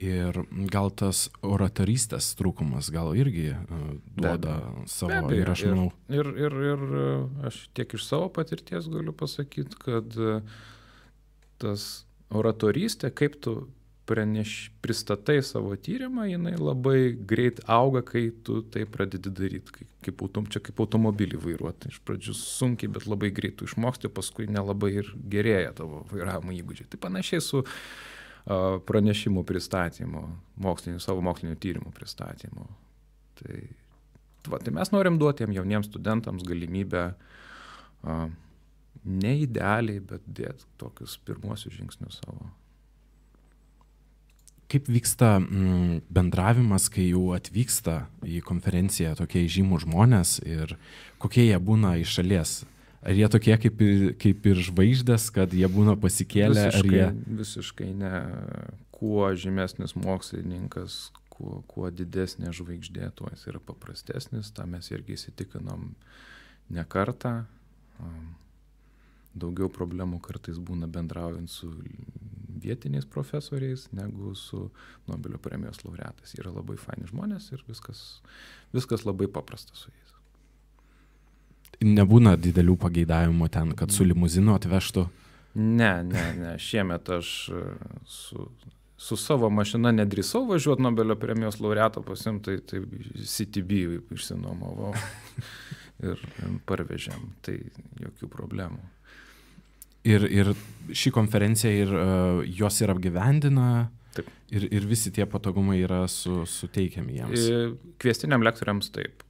ir 0.02 0.38
gal 0.70 0.92
tas 0.94 1.24
oratorystės 1.42 2.30
trūkumas 2.38 2.92
gal 2.94 3.10
irgi 3.18 3.48
e, 3.56 3.80
duoda 4.14 4.54
be, 4.62 4.86
savo 4.92 5.18
be 5.26 5.40
ir 5.42 5.50
aš 5.50 5.64
manau. 5.72 5.88
Ir, 6.14 6.30
ir, 6.46 6.56
ir, 6.70 6.86
ir 6.94 7.50
aš 7.50 7.64
tiek 7.74 7.98
iš 7.98 8.06
savo 8.06 8.30
patirties 8.38 8.86
galiu 8.92 9.14
pasakyti, 9.18 9.82
kad 9.82 10.18
tas 11.62 11.88
oratorystė, 12.30 13.10
kaip 13.10 13.34
tu 13.42 13.56
praneš, 14.12 14.70
pristatai 14.84 15.38
savo 15.46 15.72
tyrimą, 15.80 16.26
jinai 16.28 16.52
labai 16.60 17.14
greit 17.16 17.62
auga, 17.70 18.02
kai 18.04 18.26
tu 18.44 18.60
tai 18.74 18.84
pradedi 18.84 19.32
daryti, 19.32 19.72
kaip, 19.78 19.88
kaip, 20.04 20.24
autom, 20.26 20.48
čia 20.52 20.60
kaip 20.64 20.82
automobilį 20.84 21.40
vairuoti. 21.40 21.92
Iš 21.94 22.02
pradžių 22.04 22.36
sunkiai, 22.36 22.92
bet 22.92 23.08
labai 23.08 23.32
greit 23.32 23.56
tu 23.60 23.68
išmoksti, 23.68 24.12
paskui 24.12 24.50
nelabai 24.52 24.92
ir 25.00 25.08
gerėja 25.32 25.72
tavo 25.80 26.02
vairavimo 26.12 26.52
įgūdžiai. 26.58 26.90
Tai 26.92 27.00
panašiai 27.08 27.44
su 27.44 27.64
pranešimų 28.90 29.46
pristatymo, 29.48 30.26
mokslinių, 30.60 31.00
savo 31.00 31.24
mokslinio 31.24 31.56
tyrimų 31.62 31.92
pristatymo. 31.96 32.68
Tai, 33.40 33.58
va, 34.50 34.58
tai 34.58 34.74
mes 34.76 34.92
norim 34.92 35.16
duoti 35.22 35.46
jiems 35.46 35.60
jauniems 35.60 35.88
studentams 35.88 36.44
galimybę 36.46 37.04
a, 38.02 38.16
ne 39.04 39.36
idealiai, 39.46 40.02
bet 40.04 40.26
dėti 40.26 40.68
tokius 40.82 41.16
pirmuosius 41.24 41.78
žingsnius 41.78 42.20
savo. 42.20 42.50
Kaip 44.72 44.88
vyksta 44.88 45.34
mm, 45.36 46.02
bendravimas, 46.08 46.88
kai 46.92 47.10
jau 47.10 47.26
atvyksta 47.36 48.06
į 48.24 48.40
konferenciją 48.46 49.12
tokie 49.18 49.44
žymų 49.52 49.82
žmonės 49.84 50.38
ir 50.48 50.78
kokie 51.20 51.44
jie 51.50 51.58
būna 51.60 51.98
iš 52.00 52.14
šalies? 52.18 52.54
Ar 53.02 53.18
jie 53.18 53.26
tokie 53.28 53.56
kaip 53.58 53.80
ir, 53.82 54.04
kaip 54.22 54.46
ir 54.46 54.60
žvaigždės, 54.62 55.26
kad 55.34 55.52
jie 55.52 55.68
būna 55.68 55.96
pasikėlę? 56.00 56.68
Visiškai, 56.70 56.94
jie... 56.94 57.08
visiškai 57.42 57.88
ne. 57.98 58.12
Kuo 58.94 59.26
žymesnis 59.34 59.96
mokslininkas, 59.98 61.10
kuo, 61.32 61.60
kuo 61.66 61.90
didesnė 61.90 62.54
žvaigždė, 62.54 63.10
tuo 63.18 63.26
jis 63.32 63.48
yra 63.50 63.60
paprastesnis. 63.66 64.52
Ta 64.54 64.68
mes 64.70 64.88
irgi 64.94 65.18
įsitikinom 65.18 65.90
ne 66.72 66.86
kartą. 66.88 67.42
Daugiau 69.34 69.70
problemų 69.72 70.20
kartais 70.24 70.58
būna 70.60 70.88
bendraujant 70.92 71.50
su 71.50 71.70
vietiniais 72.62 73.06
profesoriais 73.08 73.88
negu 73.96 74.34
su 74.38 74.68
Nobelio 75.08 75.40
premijos 75.42 75.82
laureatais. 75.86 76.36
Yra 76.38 76.52
labai 76.52 76.76
faini 76.78 77.08
žmonės 77.10 77.50
ir 77.54 77.64
viskas, 77.68 78.22
viskas 78.76 79.06
labai 79.08 79.30
paprasta 79.32 79.74
su 79.74 79.90
jais 79.90 80.12
nebūna 81.82 82.36
didelių 82.40 82.76
pageidavimų 82.80 83.48
ten, 83.52 83.74
kad 83.78 83.92
su 83.94 84.06
limuzinu 84.06 84.54
atvežtų? 84.56 85.06
Ne, 85.58 85.92
ne, 86.06 86.24
ne. 86.38 86.52
Šiemet 86.62 87.10
aš 87.12 87.32
e, 87.52 87.62
su, 88.08 88.46
su 88.96 89.18
savo 89.20 89.50
mašina 89.52 89.92
nedrįsau 89.94 90.46
važiuoti 90.48 90.84
Nobelio 90.84 91.16
premijos 91.20 91.60
laureato 91.60 92.02
pasimtai, 92.06 92.58
tai 92.64 92.80
CTB 93.18 93.82
išsinuomavau 94.16 94.94
ir 96.08 96.24
parvežėm. 96.68 97.28
Tai 97.44 97.58
jokių 98.06 98.30
problemų. 98.32 98.80
Ir, 100.08 100.24
ir 100.26 100.52
ši 100.98 101.12
konferencija 101.14 101.70
ir 101.70 101.92
uh, 101.94 102.40
jos 102.46 102.80
ir 102.82 102.90
apgyvendina 102.90 103.90
Taip. 104.12 104.28
Ir, 104.52 104.66
ir 104.68 104.84
visi 104.84 105.10
tie 105.14 105.24
patogumai 105.28 105.78
yra 105.80 106.02
su, 106.10 106.42
suteikiami 106.48 107.16
jiems. 107.16 107.44
Kviestiniam 108.02 108.44
lektoriams 108.44 108.90
taip. 108.92 109.24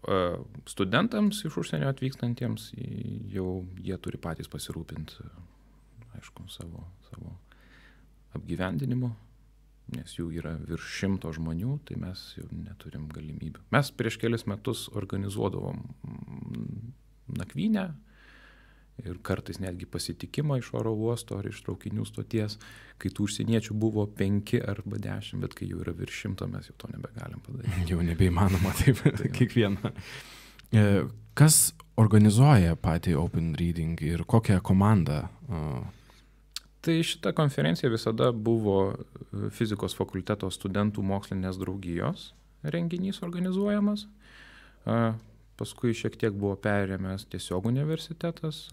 Studentams 0.70 1.44
iš 1.46 1.58
užsienio 1.62 1.90
atvykstantiems 1.92 2.72
jau 3.30 3.60
jie 3.78 3.98
turi 4.02 4.18
patys 4.22 4.50
pasirūpinti, 4.50 5.28
aišku, 6.18 6.48
savo, 6.50 6.82
savo 7.06 7.36
apgyvendinimu, 8.34 9.12
nes 9.94 10.16
jų 10.18 10.32
yra 10.40 10.56
virš 10.66 10.90
šimto 10.98 11.30
žmonių, 11.36 11.76
tai 11.86 12.00
mes 12.02 12.24
jau 12.40 12.48
neturim 12.50 13.06
galimybių. 13.12 13.68
Mes 13.74 13.92
prieš 13.94 14.18
kelias 14.18 14.48
metus 14.50 14.88
organizuodavom 14.98 15.84
nakvynę 17.38 17.92
ir 19.06 19.18
kartais 19.24 19.60
netgi 19.62 19.86
pasitikimą 19.90 20.58
iš 20.60 20.72
oro 20.78 20.92
uosto 20.94 21.38
ar 21.38 21.48
iš 21.48 21.62
traukinių 21.66 22.06
stoties, 22.08 22.58
kai 23.02 23.10
tų 23.10 23.26
užsieniečių 23.28 23.76
buvo 23.78 24.06
penki 24.18 24.60
arba 24.62 25.00
dešimt, 25.02 25.42
bet 25.44 25.56
kai 25.58 25.70
jau 25.70 25.80
yra 25.84 25.94
virš 25.96 26.24
šimto, 26.24 26.48
mes 26.50 26.68
jau 26.70 26.76
to 26.78 26.90
nebegalim 26.92 27.40
padaryti. 27.44 27.86
Jau 27.92 28.02
nebeįmanoma 28.04 28.74
taip, 28.78 29.00
tai 29.20 29.30
kiekvieną. 29.34 29.94
E, 30.72 30.84
kas 31.38 31.72
organizuoja 32.00 32.76
patį 32.80 33.16
Open 33.20 33.52
Reading 33.58 34.00
ir 34.06 34.24
kokią 34.28 34.60
komandą? 34.64 35.24
Tai 36.82 36.94
šita 37.06 37.30
konferencija 37.38 37.90
visada 37.92 38.32
buvo 38.32 38.94
fizikos 39.54 39.94
fakulteto 39.94 40.48
studentų 40.50 41.04
mokslinės 41.06 41.60
draugijos 41.60 42.32
renginys 42.62 43.22
organizuojamas 43.22 44.06
paskui 45.60 45.94
šiek 45.96 46.16
tiek 46.20 46.34
buvo 46.36 46.54
perėmęs 46.60 47.26
tiesiog 47.32 47.66
universitetas, 47.70 48.64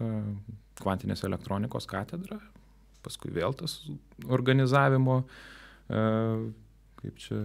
kvantinės 0.80 1.24
elektronikos 1.28 1.88
katedra, 1.90 2.40
paskui 3.04 3.32
vėl 3.36 3.54
tas 3.56 3.78
organizavimo, 4.28 5.22
kaip 5.88 7.20
čia, 7.20 7.44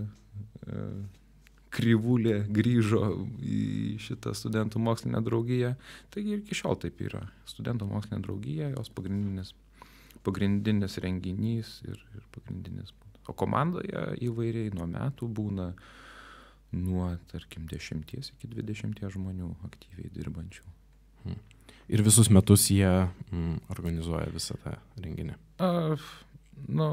kryvulė 1.76 2.38
grįžo 2.56 3.02
į 3.44 3.62
šitą 4.00 4.32
studentų 4.38 4.80
mokslinę 4.80 5.20
draugiją. 5.24 5.74
Taigi 6.14 6.38
ir 6.38 6.44
iki 6.44 6.56
šiol 6.56 6.78
taip 6.80 7.02
yra. 7.04 7.26
Studentų 7.52 7.90
mokslinė 7.90 8.22
draugija, 8.24 8.70
jos 8.78 8.92
pagrindinis, 8.96 9.52
pagrindinis 10.24 10.96
renginys 11.04 11.82
ir, 11.84 12.00
ir 12.16 12.24
pagrindinis. 12.36 12.96
O 13.28 13.36
komandoje 13.36 14.06
įvairiai 14.24 14.72
nuo 14.78 14.88
metų 14.88 15.28
būna 15.36 15.68
uh, 15.74 16.05
nuo, 16.74 17.10
tarkim, 17.32 17.68
10 17.72 18.16
iki 18.18 18.50
20 18.52 19.04
žmonių 19.16 19.52
aktyviai 19.68 20.12
dirbančių. 20.16 20.66
Hmm. 21.26 21.40
Ir 21.92 22.02
visus 22.06 22.32
metus 22.34 22.70
jie 22.74 22.90
mm, 22.90 23.68
organizuoja 23.74 24.32
visą 24.34 24.58
tą 24.64 24.74
renginį? 25.02 25.38
A, 25.62 25.96
nu, 26.68 26.90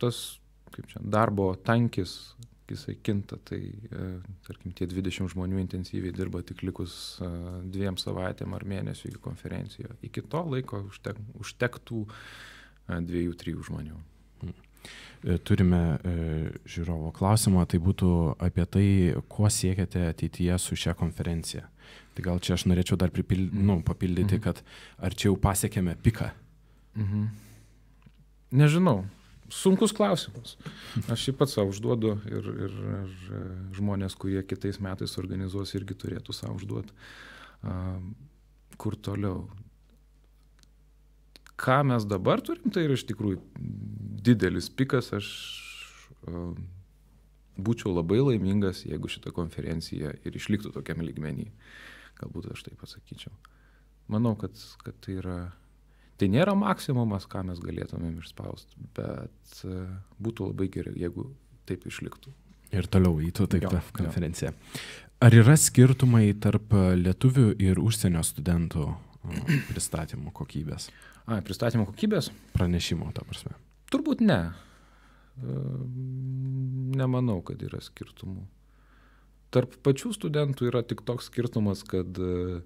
tas, 0.00 0.38
kaip 0.72 0.88
čia, 0.90 1.02
darbo 1.04 1.50
tankis, 1.66 2.16
jisai 2.66 2.96
kinta, 3.02 3.38
tai, 3.46 3.60
e, 3.92 4.08
tarkim, 4.46 4.72
tie 4.74 4.88
20 4.90 5.30
žmonių 5.34 5.60
intensyviai 5.62 6.14
dirba 6.14 6.42
tik 6.46 6.64
likus 6.66 7.18
e, 7.22 7.28
dviem 7.72 7.98
savaitėm 8.00 8.56
ar 8.56 8.66
mėnesių 8.66 9.12
iki 9.12 9.22
konferencijoje. 9.22 9.94
Iki 10.08 10.24
to 10.32 10.42
laiko 10.50 10.82
užtek, 10.88 11.20
užtektų 11.42 12.02
e, 12.08 12.98
dviejų, 13.06 13.36
trijų 13.42 13.68
žmonių. 13.70 14.00
E, 15.26 15.38
turime 15.42 15.80
e, 15.96 16.12
žiūrovo 16.70 17.10
klausimą, 17.16 17.64
tai 17.66 17.80
būtų 17.82 18.10
apie 18.42 18.66
tai, 18.70 18.86
ko 19.32 19.50
siekiate 19.50 20.04
ateityje 20.12 20.58
su 20.62 20.78
šia 20.78 20.94
konferencija. 20.98 21.64
Tai 22.14 22.24
gal 22.24 22.40
čia 22.42 22.54
aš 22.56 22.66
norėčiau 22.70 22.98
dar 23.00 23.10
pripild, 23.14 23.54
nu, 23.54 23.80
papildyti, 23.86 24.38
mhm. 24.38 24.44
kad 24.44 24.62
ar 25.02 25.16
čia 25.16 25.30
jau 25.30 25.36
pasiekėme 25.40 25.96
piką? 26.04 26.30
Mhm. 27.00 27.26
Nežinau. 28.56 29.02
Sunkus 29.52 29.92
klausimas. 29.94 30.56
Aš 31.12 31.28
jį 31.28 31.36
pats 31.38 31.52
savo 31.54 31.70
užduodu 31.70 32.16
ir, 32.26 32.46
ir, 32.66 32.72
ir 32.96 33.42
žmonės, 33.76 34.16
kurie 34.18 34.40
kitais 34.42 34.80
metais 34.82 35.14
organizuos, 35.20 35.70
irgi 35.78 35.94
turėtų 36.02 36.34
savo 36.34 36.56
užduoti. 36.58 36.90
Kur 38.82 38.96
toliau? 38.98 39.44
Ką 41.60 41.82
mes 41.88 42.06
dabar 42.08 42.42
turim, 42.44 42.70
tai 42.72 42.86
yra 42.86 42.96
iš 42.96 43.06
tikrųjų 43.08 43.40
didelis 44.26 44.68
pikas. 44.72 45.12
Aš 45.16 45.28
uh, 46.28 46.54
būčiau 47.56 47.94
labai 47.94 48.20
laimingas, 48.20 48.84
jeigu 48.84 49.10
šita 49.10 49.32
konferencija 49.36 50.12
ir 50.16 50.40
išliktų 50.40 50.74
tokiam 50.74 51.00
lygmenį. 51.04 51.48
Galbūt 52.20 52.50
aš 52.52 52.66
taip 52.68 52.80
pasakyčiau. 52.80 53.32
Manau, 54.12 54.36
kad, 54.38 54.56
kad 54.84 54.96
tai 55.04 55.18
yra. 55.20 55.38
Tai 56.16 56.30
nėra 56.32 56.54
maksimumas, 56.56 57.26
ką 57.28 57.42
mes 57.44 57.58
galėtumėm 57.60 58.22
išspausti, 58.22 58.78
bet 58.96 59.58
uh, 59.68 59.88
būtų 60.22 60.52
labai 60.52 60.70
gerai, 60.72 60.94
jeigu 60.96 61.28
taip 61.68 61.84
išliktų. 61.88 62.32
Ir 62.76 62.88
toliau 62.90 63.18
įtų 63.22 63.46
taip 63.52 63.66
tą 63.70 63.80
konferenciją. 63.94 64.52
Ar 65.22 65.32
yra 65.32 65.54
skirtumai 65.56 66.28
tarp 66.40 66.74
lietuvių 66.98 67.50
ir 67.62 67.78
užsienio 67.80 68.20
studentų 68.26 68.88
pristatymų 69.70 70.32
kokybės? 70.36 70.90
A, 71.26 71.40
pristatymų 71.42 71.88
kokybės? 71.88 72.30
Pranešimo, 72.54 73.08
ta 73.14 73.24
prasme. 73.26 73.56
Turbūt 73.90 74.22
ne. 74.22 74.38
E, 75.42 75.56
nemanau, 76.94 77.40
kad 77.46 77.62
yra 77.66 77.80
skirtumų. 77.82 78.44
Tarp 79.54 79.74
pačių 79.86 80.12
studentų 80.14 80.70
yra 80.70 80.84
tik 80.86 81.02
toks 81.06 81.26
skirtumas, 81.30 81.82
kad 81.86 82.20
e, 82.22 82.60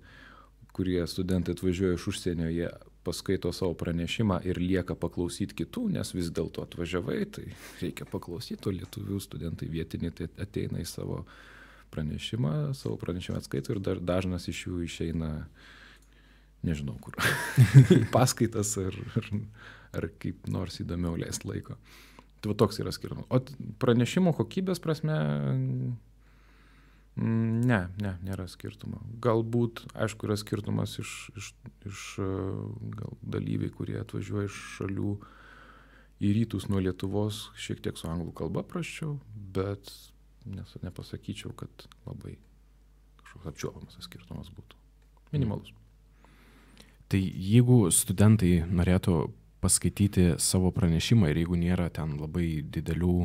kurie 0.77 1.01
studentai 1.09 1.57
atvažiuoja 1.57 1.97
iš 1.97 2.07
užsienio, 2.13 2.51
jie 2.53 2.69
paskaito 3.05 3.49
savo 3.57 3.73
pranešimą 3.81 4.43
ir 4.45 4.61
lieka 4.61 4.93
paklausyti 4.93 5.57
kitų, 5.63 5.87
nes 5.97 6.13
vis 6.13 6.29
dėlto 6.29 6.67
atvažiavai, 6.67 7.21
tai 7.33 7.47
reikia 7.81 8.05
paklausyti, 8.13 8.61
o 8.69 8.77
lietuvių 8.77 9.25
studentai 9.25 9.73
vietiniai 9.73 10.13
tai 10.13 10.29
ateina 10.37 10.85
į 10.85 10.89
savo 10.89 11.23
pranešimą, 11.95 12.75
savo 12.77 13.01
pranešimą 13.01 13.41
atskaito 13.41 13.73
ir 13.73 13.81
dar 13.89 14.05
dažnas 14.05 14.51
iš 14.53 14.67
jų 14.69 14.85
išeina 14.85 15.31
uh, 15.41 15.69
nežinau 16.67 16.97
kur, 17.03 17.17
paskaitas 18.15 18.77
ar, 18.81 18.97
ar, 19.19 19.33
ar 19.97 20.09
kaip 20.23 20.49
nors 20.53 20.81
įdomiau 20.83 21.19
leisti 21.21 21.49
laiko. 21.51 21.79
Tai 22.41 22.53
va 22.53 22.57
toks 22.57 22.81
yra 22.81 22.93
skirtumas. 22.95 23.27
O 23.29 23.41
pranešimo 23.83 24.33
kokybės 24.37 24.81
prasme, 24.81 25.17
ne, 27.21 27.81
ne, 28.01 28.13
nėra 28.25 28.47
skirtumo. 28.49 29.03
Galbūt, 29.25 29.85
aišku, 29.93 30.29
yra 30.29 30.39
skirtumas 30.41 30.97
iš, 31.03 31.13
iš, 31.37 31.51
iš 31.91 32.05
gal, 32.97 33.19
dalyviai, 33.37 33.73
kurie 33.75 33.99
atvažiuoja 34.01 34.49
iš 34.49 34.61
šalių 34.79 35.15
į 36.21 36.33
rytus 36.37 36.69
nuo 36.73 36.81
Lietuvos, 36.85 37.49
šiek 37.61 37.81
tiek 37.85 38.01
su 38.01 38.09
anglų 38.09 38.33
kalba 38.37 38.65
praščiau, 38.69 39.19
bet 39.57 39.93
nes, 40.49 40.73
nepasakyčiau, 40.85 41.53
kad 41.57 41.89
labai 42.07 42.39
kažkoks 43.21 43.53
apčiuopamas 43.53 44.01
skirtumas 44.05 44.53
būtų. 44.57 44.81
Minimalus. 45.35 45.75
Tai 47.11 47.21
jeigu 47.21 47.89
studentai 47.95 48.61
norėtų 48.71 49.15
paskaityti 49.61 50.37
savo 50.41 50.71
pranešimą 50.73 51.31
ir 51.31 51.43
jeigu 51.43 51.59
nėra 51.61 51.91
ten 51.93 52.15
labai 52.21 52.63
didelių 52.65 53.17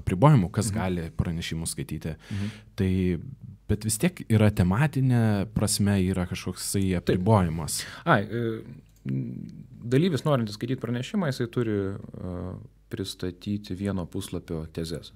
apribojimų, 0.00 0.50
kas 0.52 0.72
mhm. 0.72 0.76
gali 0.76 1.06
pranešimus 1.16 1.72
skaityti, 1.76 2.16
mhm. 2.18 2.50
tai 2.78 2.90
bet 3.68 3.84
vis 3.84 3.98
tiek 4.00 4.20
yra 4.32 4.50
tematinė 4.54 5.22
prasme, 5.54 5.98
yra 6.08 6.26
kažkoksai 6.28 6.90
apribojimas. 6.98 7.82
Taip. 7.84 8.12
Ai, 8.12 8.20
e, 8.24 9.14
dalyvis 9.94 10.24
norintis 10.26 10.58
skaityti 10.58 10.82
pranešimą, 10.82 11.30
jisai 11.30 11.48
turi 11.52 11.78
pristatyti 12.88 13.76
vieno 13.76 14.06
puslapio 14.08 14.64
tezes. 14.72 15.12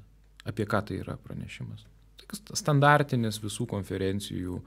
Apie 0.49 0.67
ką 0.69 0.83
tai 0.89 1.01
yra 1.01 1.17
pranešimas. 1.21 1.87
Tai 2.21 2.57
standartinis 2.59 3.41
visų 3.43 3.67
konferencijų 3.71 4.61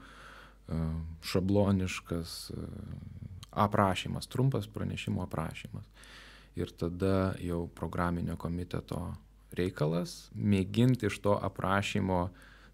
šabloniškas 1.30 2.36
aprašymas, 3.56 4.28
trumpas 4.30 4.68
pranešimo 4.70 5.24
aprašymas. 5.24 5.88
Ir 6.56 6.72
tada 6.72 7.34
jau 7.42 7.66
programinio 7.76 8.36
komiteto 8.40 9.00
reikalas 9.56 10.28
mėginti 10.34 11.08
iš 11.10 11.18
to 11.24 11.36
aprašymo 11.48 12.28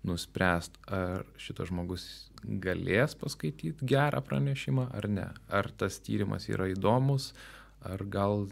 nuspręst, 0.06 0.78
ar 0.90 1.24
šitas 1.38 1.70
žmogus 1.70 2.04
galės 2.42 3.14
paskaityti 3.18 3.86
gerą 3.86 4.22
pranešimą 4.26 4.88
ar 4.90 5.08
ne. 5.10 5.28
Ar 5.50 5.70
tas 5.78 6.00
tyrimas 6.02 6.48
yra 6.50 6.66
įdomus, 6.72 7.30
ar 7.86 8.02
gal 8.10 8.48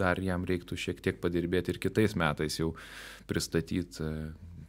dar 0.00 0.20
jam 0.20 0.46
reiktų 0.48 0.78
šiek 0.80 1.02
tiek 1.04 1.20
padirbėti 1.20 1.74
ir 1.74 1.80
kitais 1.82 2.16
metais 2.16 2.56
jau 2.60 2.72
pristatyti 3.28 4.08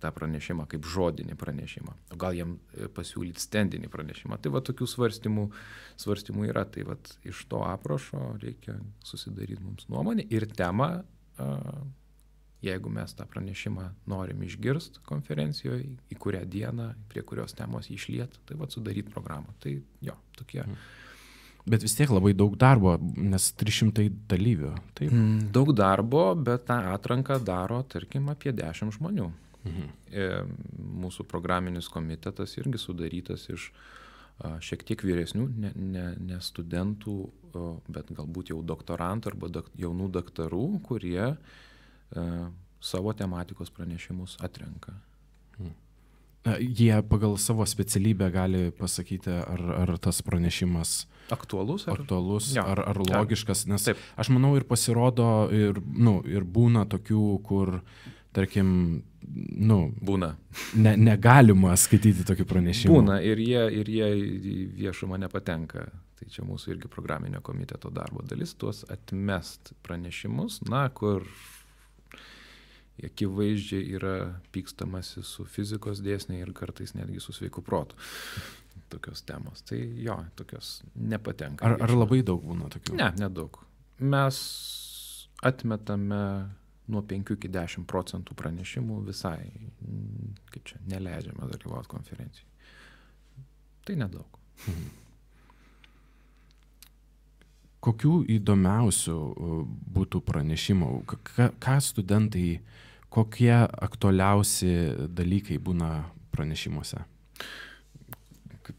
tą 0.01 0.11
pranešimą 0.15 0.67
kaip 0.71 0.87
žodinį 0.89 1.37
pranešimą. 1.39 1.95
O 2.13 2.19
gal 2.21 2.35
jam 2.37 2.57
e, 2.73 2.89
pasiūlyti 2.91 3.43
stendinį 3.43 3.91
pranešimą. 3.93 4.41
Tai 4.41 4.53
va 4.55 4.63
tokių 4.65 4.89
svarstymų, 4.89 5.47
svarstymų 6.01 6.49
yra. 6.49 6.65
Tai 6.71 6.85
va 6.91 6.99
iš 7.27 7.45
to 7.51 7.63
aprašo 7.67 8.35
reikia 8.41 8.77
susidaryti 9.05 9.63
mums 9.63 9.89
nuomonę 9.91 10.25
ir 10.29 10.47
temą, 10.57 10.91
jeigu 12.61 12.89
mes 12.93 13.13
tą 13.17 13.25
pranešimą 13.29 13.87
norim 14.09 14.43
išgirst 14.45 15.01
konferencijoje, 15.07 15.95
į 16.13 16.17
kurią 16.21 16.43
dieną, 16.45 16.91
prie 17.09 17.23
kurios 17.25 17.55
temos 17.57 17.89
išliet, 17.89 18.37
tai 18.45 18.57
va 18.59 18.69
sudaryti 18.69 19.09
programą. 19.09 19.55
Tai 19.63 19.73
jo, 20.05 20.17
tokie. 20.37 20.61
Hmm. 20.65 20.77
Bet 21.65 21.83
vis 21.85 21.93
tiek 21.97 22.09
labai 22.09 22.33
daug 22.33 22.55
darbo, 22.57 22.95
nes 23.17 23.51
300 23.57 24.07
dalyvių. 24.29 24.71
Taip. 24.97 25.11
Mm, 25.13 25.51
daug 25.53 25.69
darbo, 25.77 26.31
bet 26.33 26.65
tą 26.69 26.79
atranką 26.93 27.37
daro, 27.45 27.83
tarkim, 27.85 28.31
apie 28.33 28.53
10 28.57 28.95
žmonių. 28.97 29.29
Mhm. 29.62 29.89
E, 30.10 30.30
mūsų 31.02 31.28
programinis 31.30 31.89
komitetas 31.91 32.58
irgi 32.58 32.82
sudarytas 32.82 33.50
iš 33.54 33.71
šiek 34.41 34.82
tiek 34.88 35.04
vyresnių, 35.06 35.45
ne, 35.54 35.69
ne, 35.76 36.06
ne 36.17 36.39
studentų, 36.41 37.15
bet 37.91 38.10
galbūt 38.15 38.50
jau 38.54 38.62
doktorantų 38.65 39.34
arba 39.34 39.52
dak, 39.60 39.69
jaunų 39.78 40.08
daktarų, 40.15 40.65
kurie 40.88 41.28
e, 41.30 42.26
savo 42.82 43.13
tematikos 43.13 43.69
pranešimus 43.76 44.38
atrenka. 44.41 44.95
Mhm. 45.60 45.74
Jie 46.74 46.95
pagal 47.06 47.36
savo 47.38 47.67
specialybę 47.69 48.32
gali 48.34 48.63
pasakyti, 48.74 49.30
ar, 49.30 49.62
ar 49.84 49.91
tas 50.02 50.24
pranešimas 50.26 51.04
aktualus, 51.30 51.86
ar, 51.86 52.00
aktualus, 52.02 52.47
ja. 52.56 52.63
ar, 52.65 52.82
ar 52.82 52.97
logiškas, 52.97 53.67
nes 53.69 53.86
Taip. 53.86 54.00
aš 54.17 54.32
manau 54.34 54.56
ir 54.58 54.65
pasirodo, 54.65 55.52
ir, 55.54 55.78
nu, 55.86 56.17
ir 56.26 56.41
būna 56.41 56.88
tokių, 56.89 57.28
kur 57.45 57.78
tarkim, 58.35 58.69
nu, 59.71 59.79
būna. 60.03 60.33
Ne, 60.79 60.95
negalima 60.99 61.75
skaityti 61.79 62.25
tokių 62.27 62.47
pranešimų. 62.49 62.95
Būna 62.99 63.19
ir 63.25 63.41
jie, 63.43 63.63
ir 63.81 63.91
jie 63.91 64.11
į 64.17 64.55
viešumą 64.81 65.19
nepatenka. 65.21 65.87
Tai 66.21 66.27
čia 66.29 66.45
mūsų 66.45 66.75
irgi 66.75 66.91
programinio 66.91 67.41
komiteto 67.41 67.89
darbo 67.93 68.21
dalis, 68.21 68.53
tuos 68.53 68.83
atmest 68.93 69.73
pranešimus, 69.81 70.59
na, 70.69 70.83
kur 70.93 71.25
akivaizdžiai 73.01 73.87
yra 73.97 74.15
pykstamasi 74.53 75.23
su 75.25 75.47
fizikos 75.49 76.03
dėsniai 76.05 76.43
ir 76.43 76.51
kartais 76.53 76.93
netgi 76.93 77.23
su 77.23 77.33
sveiku 77.33 77.63
protu. 77.65 77.97
Tokios 78.91 79.23
temos. 79.23 79.63
Tai 79.65 79.79
jo, 79.79 80.17
tokios 80.35 80.81
nepatenka. 80.99 81.65
Ar, 81.65 81.77
ar 81.81 81.93
labai 81.95 82.21
daug 82.27 82.43
būna 82.43 82.69
tokių? 82.73 82.97
Ne, 82.99 83.07
nedaug. 83.17 83.57
Mes 84.03 84.37
atmetame 85.41 86.21
nuo 86.91 87.01
5 87.08 87.36
iki 87.38 87.51
10 87.51 87.88
procentų 87.89 88.36
pranešimų 88.38 89.01
visai, 89.08 89.51
kaip 90.54 90.65
čia, 90.69 90.82
neleidžiame 90.91 91.49
dalyvauti 91.51 91.91
konferencijai. 91.91 92.49
Tai 93.88 94.01
nedaug. 94.04 94.41
Mhm. 94.67 94.89
Kokių 97.82 98.19
įdomiausių 98.30 99.15
būtų 99.95 100.19
pranešimų, 100.27 100.89
ką, 101.10 101.77
studentai, 101.82 102.60
kokie 103.10 103.56
aktualiausi 103.58 104.69
dalykai 105.10 105.58
būna 105.58 106.04
pranešimuose? 106.36 107.01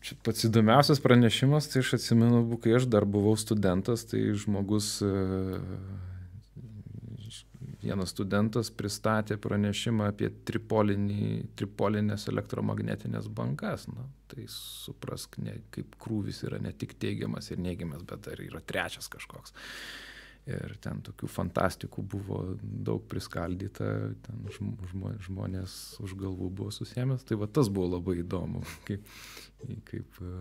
Čia 0.02 0.14
pats 0.24 0.46
įdomiausias 0.46 1.02
pranešimas, 1.02 1.66
tai 1.72 1.82
aš 1.82 1.96
atsimenu, 1.98 2.44
kai 2.62 2.76
aš 2.78 2.86
dar 2.90 3.04
buvau 3.04 3.34
studentas, 3.36 4.06
tai 4.06 4.22
žmogus 4.38 5.00
vienas 7.82 8.12
studentas 8.14 8.70
pristatė 8.74 9.36
pranešimą 9.42 10.06
apie 10.12 10.30
tripolinės 10.48 12.28
elektromagnetinės 12.30 13.28
bangas. 13.32 13.88
Na, 13.90 14.06
tai 14.30 14.46
suprask, 14.50 15.38
ne, 15.42 15.58
kaip 15.74 15.98
krūvis 16.02 16.42
yra 16.48 16.60
ne 16.62 16.72
tik 16.72 16.94
teigiamas 17.02 17.50
ir 17.52 17.60
neigiamas, 17.62 18.06
bet 18.08 18.24
dar 18.28 18.42
yra 18.42 18.62
trečias 18.64 19.10
kažkoks. 19.12 19.54
Ir 20.50 20.72
ten 20.82 20.98
tokių 21.06 21.28
fantastikų 21.30 22.02
buvo 22.16 22.40
daug 22.62 23.04
priskaldyta, 23.06 23.90
ten 24.26 24.40
žmo, 24.50 25.12
žmonės 25.22 25.76
už 26.02 26.16
galvų 26.18 26.48
buvo 26.50 26.72
susėmęs. 26.74 27.22
Tai 27.28 27.38
va 27.44 27.46
tas 27.46 27.70
buvo 27.70 27.92
labai 27.92 28.16
įdomu, 28.24 28.64
kaip, 28.88 29.06
kaip 29.86 30.18
e, 30.18 30.32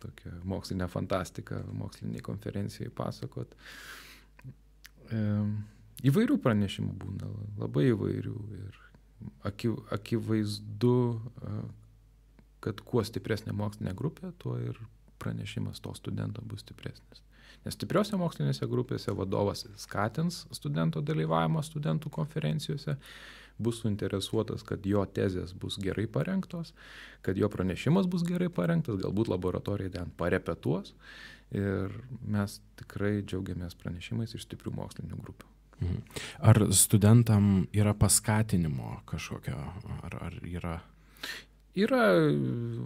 tokia 0.00 0.32
mokslinė 0.48 0.88
fantastika 0.88 1.60
moksliniai 1.76 2.24
konferencijai 2.24 2.88
pasakot. 2.96 3.52
E, 5.12 5.20
Įvairių 6.04 6.36
pranešimų 6.44 6.94
būna, 7.00 7.28
labai 7.62 7.88
įvairių. 7.92 8.34
Ir 8.60 8.80
akivaizdu, 9.96 10.96
kad 12.64 12.82
kuo 12.84 13.04
stipresnė 13.04 13.54
mokslinė 13.56 13.94
grupė, 13.96 14.32
tuo 14.40 14.58
ir 14.60 14.80
pranešimas 15.22 15.80
to 15.80 15.94
studento 15.96 16.44
bus 16.44 16.64
stipresnis. 16.64 17.22
Nes 17.64 17.76
stipriose 17.78 18.18
mokslinėse 18.20 18.66
grupėse 18.68 19.14
vadovas 19.16 19.64
skatins 19.80 20.42
studento 20.52 21.00
dalyvavimą 21.00 21.62
studentų 21.64 22.12
konferencijose, 22.12 22.98
bus 23.58 23.80
suinteresuotas, 23.80 24.64
kad 24.66 24.84
jo 24.84 25.04
tezės 25.06 25.54
bus 25.56 25.78
gerai 25.80 26.04
parengtos, 26.10 26.74
kad 27.24 27.38
jo 27.38 27.48
pranešimas 27.48 28.10
bus 28.10 28.26
gerai 28.26 28.50
parengtas, 28.52 28.98
galbūt 29.00 29.30
laboratorija 29.32 29.94
ten 30.00 30.12
parepetuos 30.18 30.92
ir 31.54 31.94
mes 32.26 32.58
tikrai 32.80 33.20
džiaugiamės 33.22 33.78
pranešimais 33.78 34.34
iš 34.34 34.48
stiprių 34.48 34.74
mokslinių 34.82 35.20
grupių. 35.22 35.53
Mhm. 35.84 36.00
Ar 36.50 36.60
studentam 36.72 37.66
yra 37.72 37.94
paskatinimo 37.94 39.00
kažkokio, 39.08 39.60
ar, 40.02 40.18
ar 40.30 40.40
yra? 40.48 40.78
Yra 41.74 42.02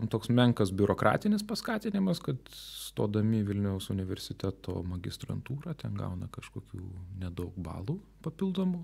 toks 0.08 0.30
menkas 0.32 0.70
biurokratinis 0.72 1.42
paskatinimas, 1.44 2.22
kad 2.24 2.38
stodami 2.56 3.42
Vilniaus 3.44 3.90
universiteto 3.92 4.78
magistrantūrą 4.88 5.74
ten 5.76 5.98
gauna 5.98 6.30
kažkokių 6.32 6.80
nedaug 7.20 7.56
balų 7.60 7.98
papildomų. 8.24 8.80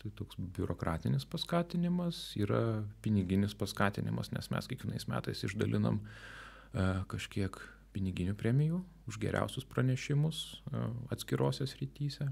Tai 0.00 0.12
toks 0.16 0.40
biurokratinis 0.56 1.28
paskatinimas, 1.28 2.22
yra 2.40 2.84
piniginis 3.04 3.56
paskatinimas, 3.58 4.32
nes 4.32 4.48
mes 4.52 4.68
kiekvienais 4.70 5.08
metais 5.12 5.44
išdalinam 5.44 6.00
e, 6.00 6.86
kažkiek 7.12 7.56
piniginių 7.96 8.36
premijų 8.36 8.80
už 9.08 9.20
geriausius 9.20 9.68
pranešimus 9.68 10.42
e, 10.72 10.88
atskirosios 11.12 11.76
rytyse. 11.80 12.30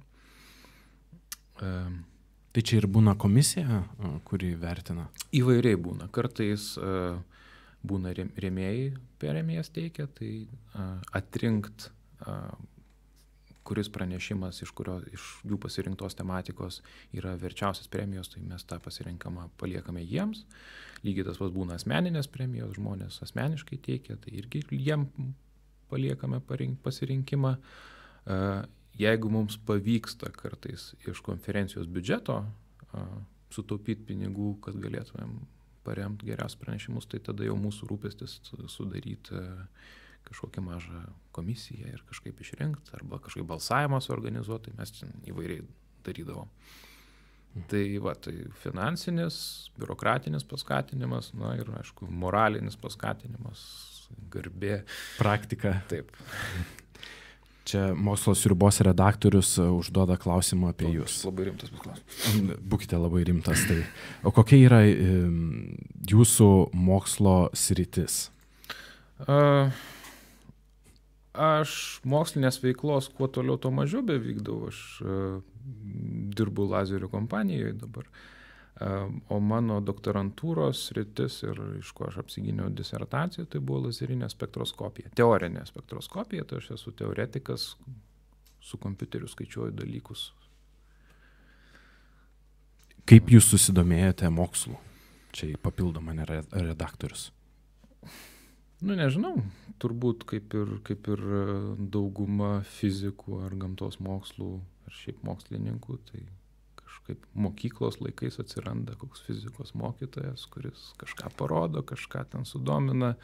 Tai 1.59 2.63
čia 2.63 2.79
ir 2.79 2.87
būna 2.91 3.17
komisija, 3.19 3.83
kuri 4.27 4.53
vertina? 4.59 5.09
Įvairiai 5.35 5.79
būna. 5.81 6.07
Kartais 6.15 6.75
būna 7.85 8.15
rėmėjai 8.15 8.93
premijas 9.23 9.71
teikia, 9.75 10.07
tai 10.07 10.47
atrinkt, 11.15 11.91
kuris 13.65 13.89
pranešimas 13.89 14.61
iš, 14.63 14.71
kurio, 14.77 14.99
iš 15.17 15.25
jų 15.49 15.57
pasirinktos 15.61 16.17
tematikos 16.19 16.83
yra 17.17 17.33
verčiausias 17.41 17.89
premijos, 17.89 18.29
tai 18.33 18.43
mes 18.45 18.65
tą 18.69 18.77
pasirinkamą 18.85 19.49
paliekame 19.61 20.05
jiems. 20.05 20.45
Lygiai 21.05 21.25
tas 21.27 21.41
pats 21.41 21.53
būna 21.55 21.79
asmeninės 21.79 22.29
premijos, 22.33 22.77
žmonės 22.77 23.23
asmeniškai 23.25 23.81
teikia, 23.85 24.19
tai 24.21 24.37
irgi 24.41 24.63
jiem 24.71 25.09
paliekame 25.93 26.41
pasirinkimą 26.85 27.57
jeigu 28.99 29.31
mums 29.33 29.59
pavyksta 29.67 30.31
kartais 30.35 30.93
iš 31.09 31.23
konferencijos 31.25 31.89
biudžeto 31.91 32.43
sutaupyti 33.55 34.07
pinigų, 34.11 34.55
kad 34.65 34.79
galėtumėm 34.83 35.37
paremti 35.85 36.31
geriausius 36.31 36.61
pranešimus, 36.63 37.07
tai 37.11 37.21
tada 37.23 37.47
jau 37.47 37.57
mūsų 37.61 37.89
rūpestis 37.91 38.39
sudaryti 38.73 39.43
kažkokią 40.25 40.65
mažą 40.65 41.03
komisiją 41.37 41.91
ir 41.93 42.05
kažkaip 42.09 42.41
išrinkti, 42.41 42.95
arba 42.97 43.21
kažkaip 43.23 43.47
balsavimą 43.51 44.01
suorganizuoti, 44.03 44.71
tai 44.71 44.79
mes 44.79 44.95
ten 44.97 45.13
įvairiai 45.29 45.67
darydavom. 46.07 46.49
Tai 47.71 47.83
va, 48.03 48.17
tai 48.19 48.33
finansinis, 48.65 49.37
biurokratinis 49.79 50.47
paskatinimas, 50.51 51.31
na 51.39 51.53
ir 51.61 51.71
aišku, 51.79 52.09
moralinis 52.11 52.79
paskatinimas, 52.81 53.61
garbė. 54.33 54.81
Praktika. 55.21 55.77
Taip. 55.93 56.11
Čia 57.65 57.95
mokslo 57.97 58.35
sriubos 58.37 58.81
redaktorius 58.85 59.55
e, 59.57 59.65
užduoda 59.73 60.19
klausimą 60.21 60.75
apie 60.75 60.91
jūs. 60.93 61.23
Labai 61.25 61.49
rimtas 61.49 61.73
bus 61.73 61.81
klausimas. 61.81 62.61
Būkite 62.61 63.01
labai 63.01 63.25
rimtas. 63.25 63.65
Tai. 63.69 63.79
O 64.27 64.35
kokia 64.37 64.61
yra 64.67 64.83
jūsų 64.85 66.51
mokslo 66.77 67.39
sritis? 67.57 68.29
A, 69.25 69.73
Aš 71.35 71.99
mokslinės 72.07 72.61
veiklos 72.63 73.09
kuo 73.11 73.27
toliau, 73.27 73.57
tuo 73.59 73.73
mažiau 73.75 74.05
bevykdau. 74.07 74.69
Aš 74.69 74.85
a, 75.03 75.17
dirbu 76.37 76.69
lazerių 76.71 77.09
kompanijoje 77.11 77.75
dabar. 77.81 78.07
A, 78.07 78.35
O 78.85 79.39
mano 79.41 79.79
doktorantūros 79.81 80.89
rytis 80.97 81.39
ir 81.47 81.61
iš 81.79 81.93
ko 81.97 82.09
aš 82.09 82.19
apsigyniau 82.25 82.73
disertaciją, 82.75 83.47
tai 83.49 83.61
buvo 83.61 83.87
lazerinė 83.87 84.29
spektroskopija. 84.33 85.13
Teorinė 85.17 85.63
spektroskopija, 85.69 86.45
tai 86.49 86.59
aš 86.61 86.73
esu 86.79 86.93
teoretikas, 86.99 87.69
su 88.65 88.81
kompiuteriu 88.81 89.29
skaičiuoju 89.31 89.77
dalykus. 89.79 90.27
Kaip 93.05 93.31
jūs 93.33 93.51
susidomėjote 93.53 94.31
mokslu? 94.33 94.79
Čia 95.35 95.51
ne 96.15 96.25
re- 96.29 96.45
redaktorius. 96.53 97.31
Nu, 98.85 98.95
nežinau, 98.97 99.39
turbūt 99.81 100.25
kaip 100.29 100.55
ir, 100.57 100.79
kaip 100.85 101.09
ir 101.09 101.21
e, 101.21 101.43
dauguma 101.95 102.63
fizikų 102.77 103.41
ar 103.47 103.55
gamtos 103.57 104.01
mokslų 104.03 104.51
ar 104.85 104.97
šiaip 104.99 105.23
mokslininkų, 105.25 105.99
tai 106.11 106.25
kažkaip 106.95 107.27
mokyklos 107.35 107.99
laikais 108.01 108.39
atsiranda 108.39 108.95
koks 108.97 109.25
fizikos 109.27 109.75
mokytojas, 109.75 110.47
kuris 110.47 110.93
kažką 111.01 111.31
parodo, 111.37 111.83
kažką 111.83 112.25
ten 112.31 112.45
sudomina. 112.45 113.15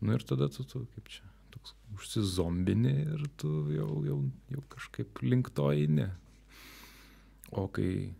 Nu 0.00 0.14
ir 0.14 0.22
tada 0.22 0.48
tu, 0.48 0.64
tu 0.64 0.86
kaip 0.94 1.08
čia, 1.08 1.26
toks 1.52 1.74
užsizombini 1.94 2.94
ir 3.02 3.26
tu 3.36 3.50
jau, 3.74 4.04
jau, 4.06 4.22
jau 4.50 4.64
kažkaip 4.74 5.22
link 5.22 5.50
to 5.54 5.70
eini. 5.72 6.08
O 7.50 7.66
kai 7.68 8.14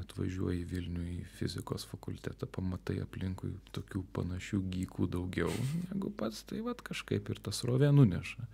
atvažiuoji 0.00 0.64
Vilnių 0.68 1.04
į 1.10 1.18
fizikos 1.38 1.86
fakultetą, 1.90 2.46
pamatai 2.46 3.00
aplinkui 3.02 3.52
tokių 3.74 4.04
panašių 4.16 4.60
gykų 4.74 5.08
daugiau 5.10 5.50
negu 5.90 6.12
pats, 6.16 6.44
tai 6.46 6.60
vad 6.66 6.82
kažkaip 6.86 7.30
ir 7.32 7.40
tas 7.42 7.64
rovė 7.66 7.90
nuneša. 7.94 8.46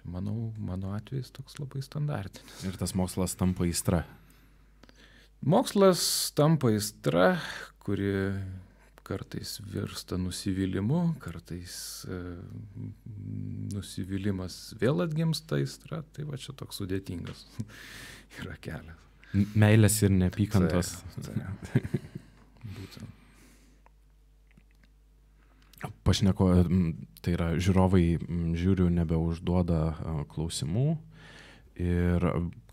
Tai 0.00 0.06
Čia, 0.06 0.12
manau, 0.12 0.52
mano 0.56 0.94
atvejis 0.96 1.30
toks 1.30 1.58
labai 1.60 1.82
standartinis. 1.84 2.64
Ir 2.64 2.76
tas 2.80 2.94
mokslas 2.96 3.34
tampa 3.36 3.66
įstra. 3.68 4.04
Mokslas 5.44 6.32
tampa 6.36 6.70
įstra, 6.72 7.40
kuri 7.84 8.32
kartais 9.04 9.58
virsta 9.66 10.16
nusivylimu, 10.20 11.16
kartais 11.20 12.06
e, 12.06 12.18
nusivylimas 13.74 14.74
vėl 14.80 15.02
atgimsta 15.04 15.58
įstra, 15.60 16.04
tai 16.14 16.24
va 16.28 16.38
čia 16.38 16.54
toks 16.56 16.80
sudėtingas 16.80 17.44
yra 18.40 18.56
kelias. 18.62 19.06
Meilės 19.54 20.00
ir 20.02 20.10
neapykantos. 20.14 20.96
Taip, 21.20 21.60
taip. 21.72 22.00
Būtent. 22.78 23.09
Pašneko, 26.04 26.50
tai 27.24 27.32
yra 27.36 27.52
žiūrovai, 27.56 28.04
žiūriu, 28.58 28.90
nebeužduoda 28.92 29.80
klausimų. 30.32 30.98
Ir 31.80 32.24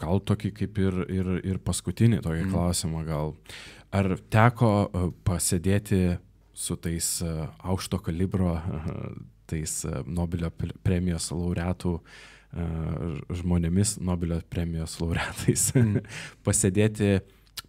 gal 0.01 0.19
tokį 0.27 0.51
kaip 0.57 0.79
ir, 0.83 0.97
ir, 1.13 1.29
ir 1.47 1.59
paskutinį 1.63 2.19
tokį 2.25 2.41
mm. 2.43 2.51
klausimą 2.51 3.03
gal. 3.07 3.35
Ar 3.95 4.17
teko 4.33 4.71
pasėdėti 5.27 6.17
su 6.57 6.75
tais 6.81 7.07
aukšto 7.23 8.01
kalibro, 8.03 8.57
tais 9.47 9.77
Nobelio 10.03 10.49
pre- 10.51 10.75
premijos 10.83 11.29
laureatų 11.31 11.93
žmonėmis, 13.39 13.97
Nobelio 14.03 14.41
premijos 14.49 14.97
laureatais, 14.99 15.69
Mhm. 15.75 16.03
pasėdėti 16.47 17.21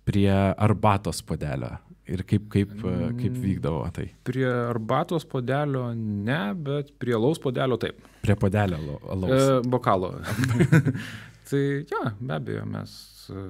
prie 0.09 0.33
arbatos 0.33 1.23
padelio? 1.23 1.77
Ir 2.09 2.23
kaip, 2.25 2.47
kaip, 2.49 2.71
a, 2.89 2.93
kaip 3.19 3.35
Mm. 3.37 3.43
vykdavo 3.45 3.83
tai? 3.93 4.07
Prie 4.25 4.47
arbatos 4.49 5.27
podelio 5.29 5.91
ne, 5.95 6.55
bet 6.57 6.95
prie 6.99 7.15
laus 7.21 7.39
podelio 7.39 7.77
taip. 7.77 7.99
Prie 8.23 8.35
padelio 8.37 8.79
alo- 8.81 9.01
alaus. 9.13 9.43
E, 9.65 9.69
bokalo. 9.69 10.13
tai 11.51 11.63
jo, 11.91 12.01
be 12.21 12.35
abejo, 12.35 12.65
mes 12.67 12.95
e, 13.29 13.43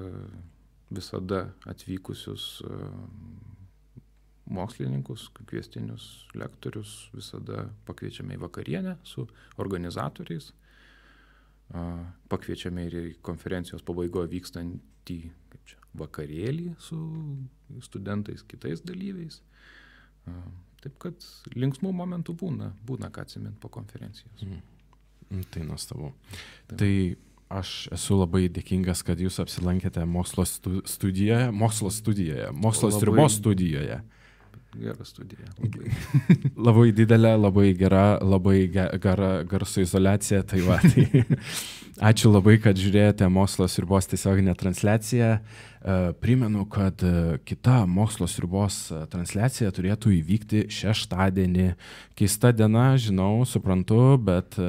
visada 0.91 1.45
atvykusius 1.71 2.49
e, 2.67 2.81
mokslininkus, 4.51 5.29
kviestinius 5.47 6.09
lektorius 6.35 7.11
visada 7.15 7.67
pakviečiame 7.87 8.35
į 8.39 8.43
vakarienę 8.47 8.97
su 9.05 9.27
organizatoriais. 9.61 10.51
Pakviečiame 12.33 12.87
ir 12.89 12.95
į 12.97 13.09
konferencijos 13.21 13.83
pabaigoje 13.85 14.31
vykstantį 14.33 15.19
čia, 15.69 15.77
vakarėlį 16.01 16.71
su 16.81 16.97
studentais, 17.85 18.43
kitais 18.49 18.83
dalyviais. 18.85 19.41
Taip 20.79 20.99
kad 21.03 21.25
linksmų 21.59 21.93
momentų 21.97 22.35
būna, 22.39 22.73
būna 22.87 23.11
ką 23.15 23.25
atsiminti 23.27 23.59
po 23.63 23.71
konferencijos. 23.73 24.45
Mm, 24.45 25.45
Tai 25.53 25.65
nuostabu. 25.67 26.13
Taip. 26.71 26.79
Tai 26.81 26.93
aš 27.61 27.73
esu 27.97 28.17
labai 28.17 28.47
dėkingas, 28.53 29.03
kad 29.05 29.21
jūs 29.21 29.41
apsilankėte 29.43 30.05
mokslo 30.09 30.45
stu 30.49 30.83
studijoje, 30.89 31.51
mokslo 31.53 31.91
studijoje, 31.93 32.51
mokslo 32.53 32.93
stribos 32.95 33.39
studijoje. 33.41 33.99
Gera 34.77 35.05
studija. 35.05 35.49
Labai. 35.59 35.91
Labai 36.69 36.91
didelė, 36.93 37.33
labai 37.41 37.71
gera, 37.79 38.19
labai 38.21 38.67
ge- 38.69 38.91
gera 39.01 39.31
garso 39.49 39.81
izolacija. 39.81 40.43
Tai 40.45 40.61
va, 40.67 40.77
tai 40.85 41.25
ačiū 42.11 42.29
labai, 42.35 42.59
kad 42.61 42.77
žiūrėjote 42.77 43.31
mokslo 43.33 43.69
sribos 43.71 44.11
tiesioginę 44.11 44.53
transliaciją. 44.61 45.31
E, 45.39 45.97
Primenu, 46.21 46.67
kad 46.69 47.01
e, 47.01 47.39
kita 47.49 47.81
mokslo 47.89 48.29
sribos 48.29 48.91
e, 48.93 49.01
transliacija 49.09 49.73
turėtų 49.73 50.13
įvykti 50.19 50.67
šeštadienį. 50.75 51.71
Keista 52.19 52.53
diena, 52.53 52.91
žinau, 53.01 53.41
suprantu, 53.49 54.19
bet 54.21 54.61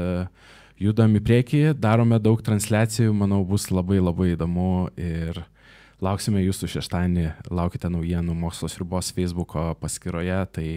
judam 0.79 1.19
į 1.19 1.25
priekį, 1.27 1.63
darome 1.75 2.21
daug 2.23 2.39
transliacijų, 2.45 3.12
manau, 3.12 3.43
bus 3.43 3.67
labai 3.73 3.99
labai 3.99 4.31
įdomu 4.38 4.88
ir 4.95 5.43
lauksime 6.03 6.43
jūsų 6.43 6.69
šeštadienį, 6.75 7.25
laukite 7.51 7.91
naujienų 7.91 8.35
mokslo 8.38 8.69
sribos 8.71 9.12
Facebook'o 9.15 9.73
paskyroje, 9.79 10.39
tai 10.55 10.67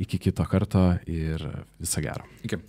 iki 0.00 0.20
kito 0.22 0.46
karto 0.48 0.92
ir 1.06 1.42
viso 1.82 2.04
gero. 2.04 2.26
Iki. 2.46 2.62